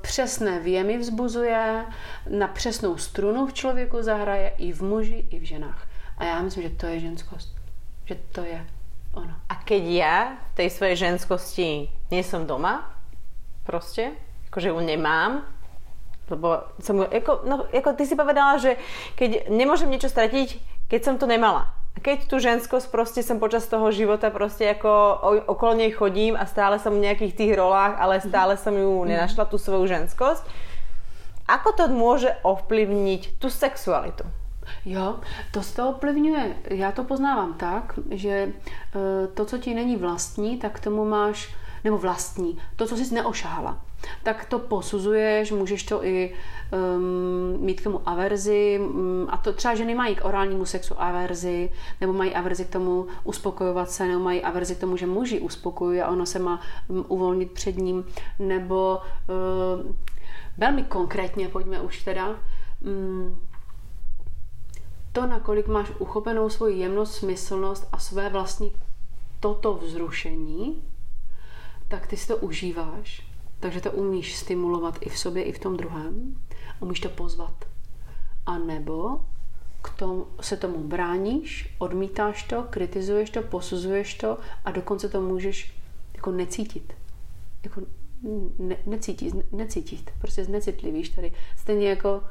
[0.00, 1.84] přesné věmy vzbuzuje,
[2.30, 5.86] na přesnou strunu v člověku zahraje i v muži, i v ženách.
[6.18, 7.56] A já myslím, že to je ženskost.
[8.04, 8.66] Že to je
[9.14, 9.34] ono.
[9.48, 10.16] A keď ja
[10.52, 12.94] v tej svojej ženskosti nie som doma,
[13.64, 14.12] prostě,
[14.44, 15.42] jakože ju nemám,
[16.30, 18.76] lebo som, jako, no, jako ty si povedala, že
[19.16, 23.90] keď nemôžem niečo stratiť, keď som to nemala keď tu ženskosť proste som počas toho
[23.92, 24.90] života proste ako
[25.46, 29.08] okolo nej chodím a stále som v nejakých tých rolách, ale stále som ju mhm.
[29.14, 30.42] nenašla, tú svoju ženskosť,
[31.48, 34.28] ako to môže ovplyvniť tú sexualitu?
[34.84, 35.20] Jo,
[35.52, 36.76] to z toho ovplyvňuje.
[36.76, 38.50] Já to poznávám tak, že e,
[39.34, 41.48] to, co ti není vlastní, tak tomu máš,
[41.84, 43.88] nebo vlastní, to, co jsi neošahala
[44.22, 46.34] tak to posuzuješ, můžeš to i
[46.72, 51.72] um, mít k tomu averzi um, a to třeba ženy mají k orálnímu sexu averzi,
[52.00, 56.00] nebo mají averzi k tomu uspokojovat se, nebo mají averzi k tomu, že muži uspokojují
[56.00, 58.04] a ono se má um, uvolnit před ním,
[58.38, 58.98] nebo
[59.78, 59.98] um,
[60.58, 62.38] velmi konkrétně, pojďme už teda,
[62.80, 63.40] um,
[65.12, 68.72] to, nakolik máš uchopenou svoji jemnost, smyslnost a své vlastní
[69.40, 70.82] toto vzrušení,
[71.88, 73.28] tak ty si to užíváš
[73.60, 76.42] takže to umíš stimulovat i v sobě, i v tom druhém.
[76.80, 77.64] Umíš to pozvat.
[78.46, 79.20] A nebo
[79.82, 85.74] k tomu, se tomu bráníš, odmítáš to, kritizuješ to, posuzuješ to a dokonce to můžeš
[86.14, 86.92] jako necítit.
[87.64, 87.80] Jako
[88.58, 90.10] ne, necítit, necítit.
[90.18, 91.32] Prostě znecitlivíš tady.
[91.56, 92.22] Stejně jako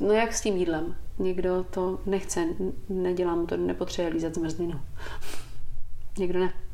[0.00, 0.96] no jak s tím jídlem.
[1.18, 2.46] Někdo to nechce,
[2.88, 4.80] nedělá mu to, nepotřebuje lízat zmrzlinu.
[6.18, 6.65] Někdo ne.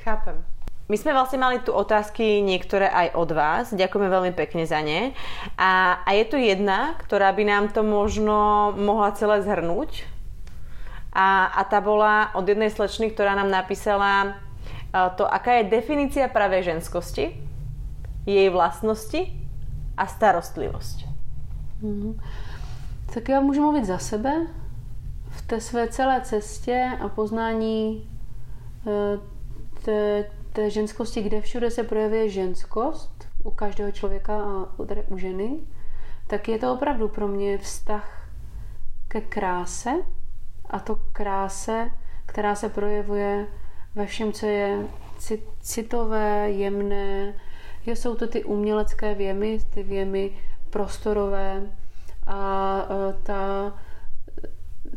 [0.00, 0.44] Chápem.
[0.90, 3.64] my sme vlastne mali tu otázky niektoré aj od vás.
[3.70, 5.14] Ďakujeme veľmi pekne za ne.
[5.54, 10.02] A, a je tu jedna, ktorá by nám to možno mohla celé zhrnúť.
[11.14, 14.38] A, a tá bola od jednej slečny, ktorá nám napísala
[14.90, 17.38] to, aká je definícia pravej ženskosti,
[18.26, 19.30] jej vlastnosti
[19.94, 21.06] a starostlivosť.
[21.82, 22.12] Mm-hmm.
[23.14, 24.46] Tak já můžu mluvit za sebe.
[25.30, 28.10] V té své celé cestě a poznání
[28.86, 29.18] e,
[29.84, 35.18] té, té ženskosti, kde všude se projevuje ženskost u každého člověka a u, tady u
[35.18, 35.58] ženy,
[36.26, 38.28] tak je to opravdu pro mě vztah
[39.08, 39.90] ke kráse
[40.70, 41.90] a to kráse,
[42.26, 43.46] která se projevuje
[43.94, 44.86] ve všem, co je
[45.60, 47.34] citové, jemné.
[47.86, 50.30] Jo, jsou to ty umělecké věmy, ty věmy
[50.70, 51.62] prostorové
[52.26, 53.72] a e, ta,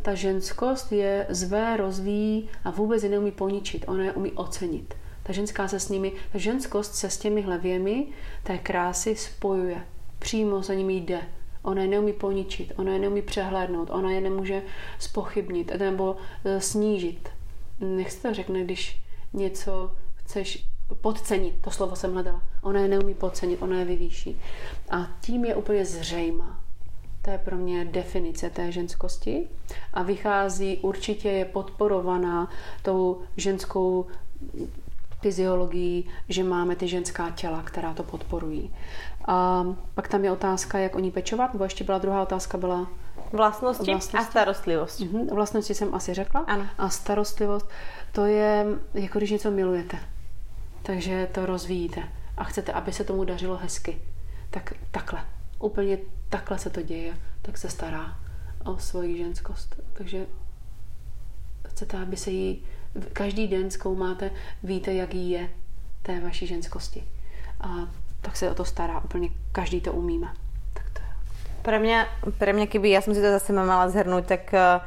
[0.03, 4.93] ta ženskost je zvé, rozvíjí a vůbec je neumí poničit, ona je umí ocenit.
[5.23, 8.07] Ta ženská se s nimi, ta ženskost se s těmi hlevěmi
[8.43, 9.85] té krásy spojuje.
[10.19, 11.21] Přímo za nimi jde.
[11.61, 14.61] Ona je neumí poničit, ona je neumí přehlédnout, ona je nemůže
[14.99, 17.29] spochybnit nebo e, snížit.
[17.79, 19.01] Nech to řekne, když
[19.33, 20.65] něco chceš
[21.01, 22.41] podcenit, to slovo jsem hledala.
[22.61, 24.41] Ona je neumí podcenit, ona je vyvýší.
[24.89, 26.62] A tím je úplně zřejmá.
[27.23, 29.47] To je pro mě definice té ženskosti
[29.93, 32.49] a vychází, určitě je podporovaná
[32.81, 34.05] tou ženskou
[35.21, 38.73] fyziologií, že máme ty ženská těla, která to podporují.
[39.25, 39.65] A
[39.95, 42.87] pak tam je otázka, jak o ní pečovat, nebo ještě byla druhá otázka, byla
[43.31, 44.17] Vlastnosti, vlastnosti.
[44.17, 44.99] a starostlivost.
[44.99, 46.43] Mhm, vlastnosti jsem asi řekla.
[46.47, 46.67] Ano.
[46.77, 47.69] A starostlivost,
[48.11, 49.99] to je jako když něco milujete.
[50.83, 52.03] Takže to rozvíjíte
[52.37, 53.97] a chcete, aby se tomu dařilo hezky.
[54.49, 55.25] Tak takhle.
[55.59, 55.97] Úplně
[56.33, 57.13] takhle se to děje.
[57.41, 58.17] Tak se stará
[58.65, 59.75] o svoji ženskost.
[59.93, 60.25] Takže
[61.67, 62.65] chcete, aby se jí
[63.13, 64.31] každý den zkoumáte,
[64.63, 65.49] víte, jak jí je
[66.01, 67.03] té vaší ženskosti.
[67.61, 67.69] A
[68.21, 68.99] tak se o to stará.
[68.99, 70.33] Úplně každý to umíme.
[70.73, 71.11] Tak to je.
[71.61, 71.99] Pre mňa,
[72.37, 74.83] pre mňa, keby si to zase mala zhrnúť, tak uh,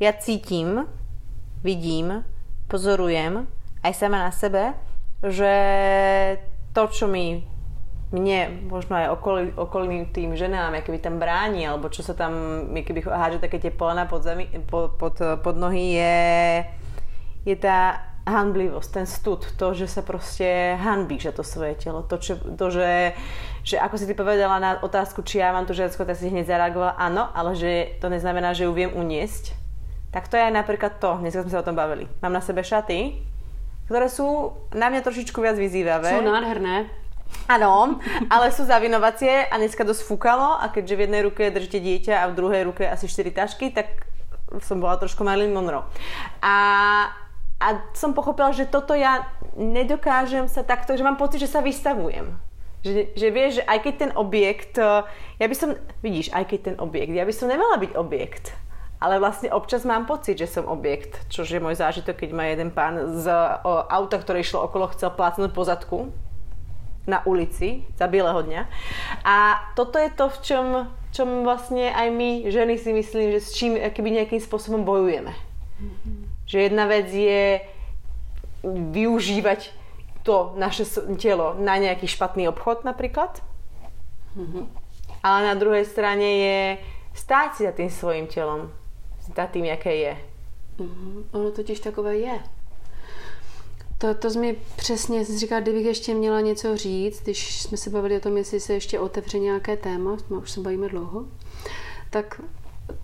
[0.00, 0.88] ja cítim,
[1.62, 2.24] vidím,
[2.66, 3.46] pozorujem
[3.84, 4.74] aj sama na sebe,
[5.22, 5.52] že
[6.72, 7.57] to, čo mi
[8.08, 13.04] mne, možno aj okolí, okolným tým ženám, keby tam bráni, alebo čo sa tam, keby
[13.04, 16.16] hádže také tie polena pod, zemi, pod, pod, pod nohy, je,
[17.44, 22.04] je tá hanblivosť, ten stud, to, že sa proste hanbíš za to svoje telo.
[22.04, 23.16] To, čo, to že,
[23.64, 26.48] že ako si ty povedala na otázku, či ja mám tu žensko, tak si hneď
[26.48, 29.56] zareagovala, áno, ale že to neznamená, že ju viem uniesť.
[30.12, 32.08] Tak to je aj napríklad to, dneska sme sa o tom bavili.
[32.24, 33.20] Mám na sebe šaty,
[33.88, 36.12] ktoré sú na mňa trošičku viac vyzývavé.
[36.12, 36.88] Sú nádherné.
[37.48, 37.96] Áno,
[38.28, 42.28] ale sú zavinovacie a dneska dosť fúkalo a keďže v jednej ruke držíte dieťa a
[42.28, 44.04] v druhej ruke asi 4 tašky, tak
[44.60, 45.88] som bola trošku Marilyn Monroe.
[46.44, 46.54] A
[47.58, 49.26] a som pochopila, že toto ja
[49.58, 52.38] nedokážem sa takto, že mám pocit, že sa vystavujem.
[52.86, 56.76] Že, že vieš, že aj keď ten objekt, ja by som, vidíš, aj keď ten
[56.78, 58.54] objekt, ja by som nemala byť objekt.
[59.02, 62.70] Ale vlastne občas mám pocit, že som objekt, čo je môj zážitok, keď ma jeden
[62.70, 63.26] pán z
[63.62, 65.98] o, auta, ktoré išlo okolo, chcel plácnúť po zadku
[67.08, 68.62] na ulici za bieleho dňa.
[69.24, 69.36] A
[69.72, 70.66] toto je to, v čom,
[71.10, 75.32] čom vlastne aj my, ženy si myslím, že s čím keby nejakým spôsobom bojujeme.
[75.80, 77.60] Mm-hmm že jedna vec je
[78.64, 79.70] využívať
[80.24, 80.88] to naše
[81.20, 83.44] telo na nejaký špatný obchod napríklad.
[84.32, 84.64] Mm-hmm.
[85.22, 86.60] Ale na druhej strane je
[87.12, 88.72] stáť si za tým svojím telom.
[89.28, 90.14] Za tým, jaké je.
[90.80, 91.36] Mm-hmm.
[91.36, 92.36] Ono totiž takové je.
[93.98, 98.16] To, to jsi mi přesně říká, kdybych ještě měla něco říct, když jsme se bavili
[98.16, 101.24] o tom, jestli se ještě otevře nějaké téma, už se bavíme dlouho,
[102.10, 102.40] tak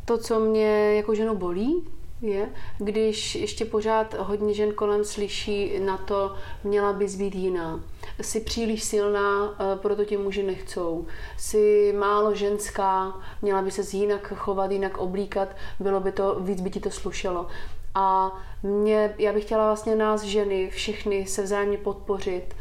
[0.04, 1.84] to, co mě jako ženu bolí,
[2.20, 6.34] je, když ještě pořád hodně žen kolem slyší na to,
[6.64, 7.80] měla bys být jiná.
[8.20, 11.06] Jsi příliš silná, eh, proto tě muži nechcou.
[11.36, 15.48] Jsi málo ženská, měla by se jinak chovat, jinak oblíkat,
[15.80, 17.46] bylo by to, víc by ti to slušelo.
[17.94, 18.32] A
[18.62, 22.56] mě, já bych chtěla vlastně nás ženy, všechny se vzájemně podpořit.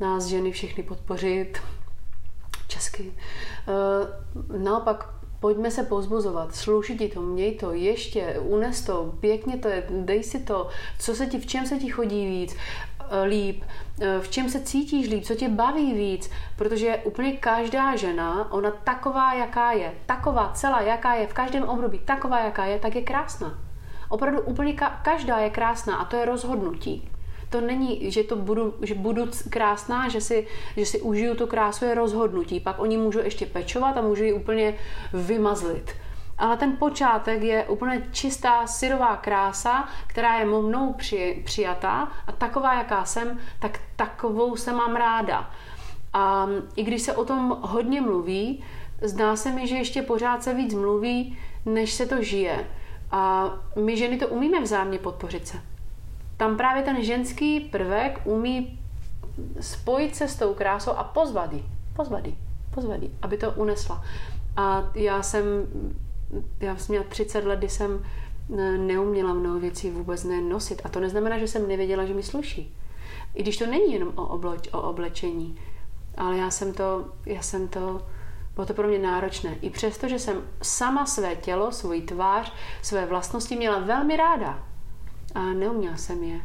[0.00, 1.58] Nás ženy všechny podpořit.
[2.68, 3.12] Česky.
[3.68, 9.68] Eh, naopak Pojďme se pozbuzovat, sluší ti to, měj to, ještě, unes to, pěkně to
[9.68, 12.56] je, dej si to, co se ti, v čem se ti chodí víc,
[13.00, 13.64] eh, líp,
[14.00, 18.70] eh, v čem se cítíš líp, co tě baví víc, protože úplně každá žena, ona
[18.70, 23.02] taková, jaká je, taková celá, jaká je, v každém období taková, jaká je, tak je
[23.02, 23.67] krásná.
[24.08, 27.10] Opravdu úplně ka- každá je krásná a to je rozhodnutí
[27.50, 30.46] to není, že to budu, že budu krásná, že si,
[30.76, 32.60] že si užiju tu krásu, je rozhodnutí.
[32.60, 34.74] Pak oni můžu ještě pečovat a můžu ji úplně
[35.12, 35.94] vymazlit.
[36.38, 42.74] ale ten počátek je úplně čistá syrová krása, která je mnou při, přijatá a taková,
[42.74, 45.50] jaká jsem, tak takovou se mám ráda.
[46.12, 48.64] A i když se o tom hodně mluví,
[49.02, 52.66] zdá se mi, že ještě pořád se víc mluví, než se to žije.
[53.10, 53.52] A
[53.84, 55.56] my ženy to umíme vzájemně podpořit se.
[56.36, 58.78] Tam právě ten ženský prvek umí
[59.60, 61.64] spojit se s tou krásou a pozvat ji,
[61.96, 62.38] pozvat ji,
[62.74, 64.04] pozvat ji, aby to unesla.
[64.56, 65.44] A já jsem,
[66.60, 68.04] já jsem měla 30 let, kdy jsem
[68.76, 70.82] neuměla mnoho věcí vůbec nenosit.
[70.84, 72.74] A to neznamená, že jsem nevěděla, že mi sluší.
[73.34, 75.58] I když to není jenom o, obleč, o oblečení.
[76.16, 78.06] Ale já jsem to, já jsem to,
[78.58, 79.54] bylo to pro mě náročné.
[79.60, 82.52] I přesto, že jsem sama své tělo, svůj tvář,
[82.82, 84.62] své vlastnosti měla velmi ráda.
[85.34, 86.40] A neuměla jsem je.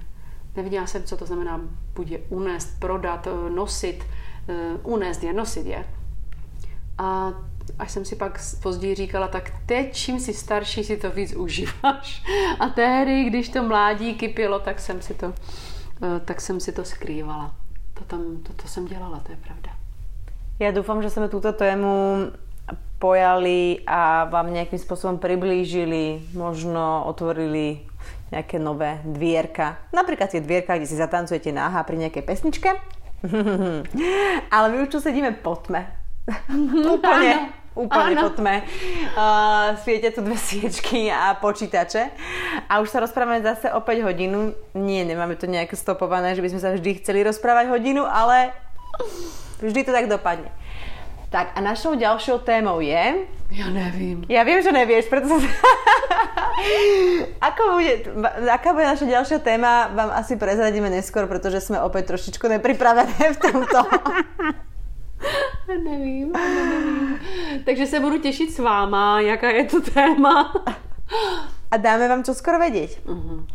[0.56, 1.62] Neviděla jsem, co to znamená
[1.96, 4.04] buď je unést, prodat, eh, nosit,
[4.50, 5.86] eh, unést je, nosit je.
[6.98, 7.34] A
[7.80, 12.24] až jsem si pak později říkala, tak teď, čím jsi starší, si to víc užíváš.
[12.60, 15.34] A tehdy, když to mládí kypilo, tak jsem si to,
[16.04, 17.56] eh, tak jsem si to skrývala.
[17.94, 19.73] To, tam, to, to jsem dělala, to je pravda.
[20.60, 22.28] Já doufám, že jsme tuto tému
[23.00, 27.80] pojali a vám nějakým způsobem přiblížili, možno otvorili
[28.32, 29.78] nejaké nové dvierka.
[29.94, 32.70] Napríklad tie dvierka, kde si zatancujete náha pri nejakej pesničke.
[34.56, 35.86] Ale my už tu sedíme po tme.
[36.96, 38.66] úplne, úplne po tme.
[39.14, 42.10] Uh, svietia tu dve sviečky a počítače.
[42.72, 44.58] A už sa rozprávame zase o 5 hodinu.
[44.74, 48.56] Nie, nemáme to nejak stopované, že by sme sa vždy chceli rozprávať hodinu, ale
[49.62, 50.52] vždy to tak dopadne.
[51.30, 53.16] Tak a našou ďalšou témou je...
[53.52, 54.26] Já nevím.
[54.30, 55.48] Já vím, že nevíš, protože...
[57.42, 57.94] Ako bude,
[58.52, 63.38] aká bude naša ďalšia téma, vám asi prezradíme neskôr, protože jsme opět trošičku nepripravené v
[63.38, 63.78] tomto.
[65.84, 67.20] nevím, nevím.
[67.66, 70.54] Takže se budu těšit s váma, jaká je to téma.
[71.72, 73.00] A dáme vám čo skoro vědět.
[73.06, 73.46] Uh-huh.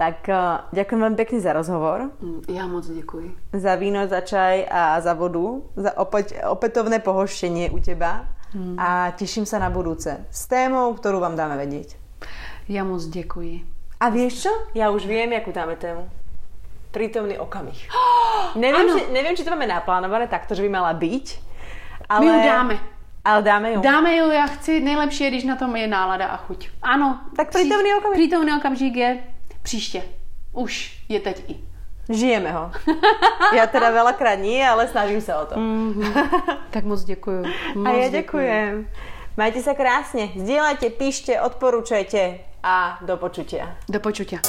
[0.00, 0.32] Tak
[0.72, 2.08] ďakujem veľmi pekne za rozhovor.
[2.24, 3.36] Mm, ja moc děkuji.
[3.52, 5.60] Za víno, za čaj a za vodu.
[5.76, 8.24] Za opäť, opätovné pohoštění u teba.
[8.56, 8.80] Hmm.
[8.80, 11.96] A těším se na budúce s témou, kterou vám dáme vědět.
[12.68, 13.60] Já moc děkuji.
[14.00, 14.48] A víš čo?
[14.74, 16.10] Já už vím, jakou dáme tému.
[16.90, 17.88] Prítomný okamih.
[18.56, 21.36] nevím, či, nevím, či to máme naplánované takto, že by mala být.
[22.08, 22.20] Ale...
[22.20, 22.78] My ju dáme.
[23.24, 23.80] Ale dáme ju.
[23.80, 26.68] Dáme ju, já chci, nejlepší je, když na tom je nálada a chuť.
[26.82, 27.20] Ano.
[27.36, 28.16] Tak prítomný okamih.
[28.16, 29.20] Prítomný okamžik je
[29.62, 30.02] Příště.
[30.52, 31.56] Už je teď i.
[32.08, 32.70] Žijeme ho.
[33.56, 35.54] Já teda velakrát ní, ale snažím se o to.
[35.54, 36.30] Mm-hmm.
[36.70, 37.44] tak moc děkuju.
[37.74, 38.88] Moc a já děkuji.
[39.36, 40.28] Majte se krásně.
[40.36, 43.76] Sdílejte, píšte, odporučujte a do počutia.
[43.88, 44.40] Do počutia.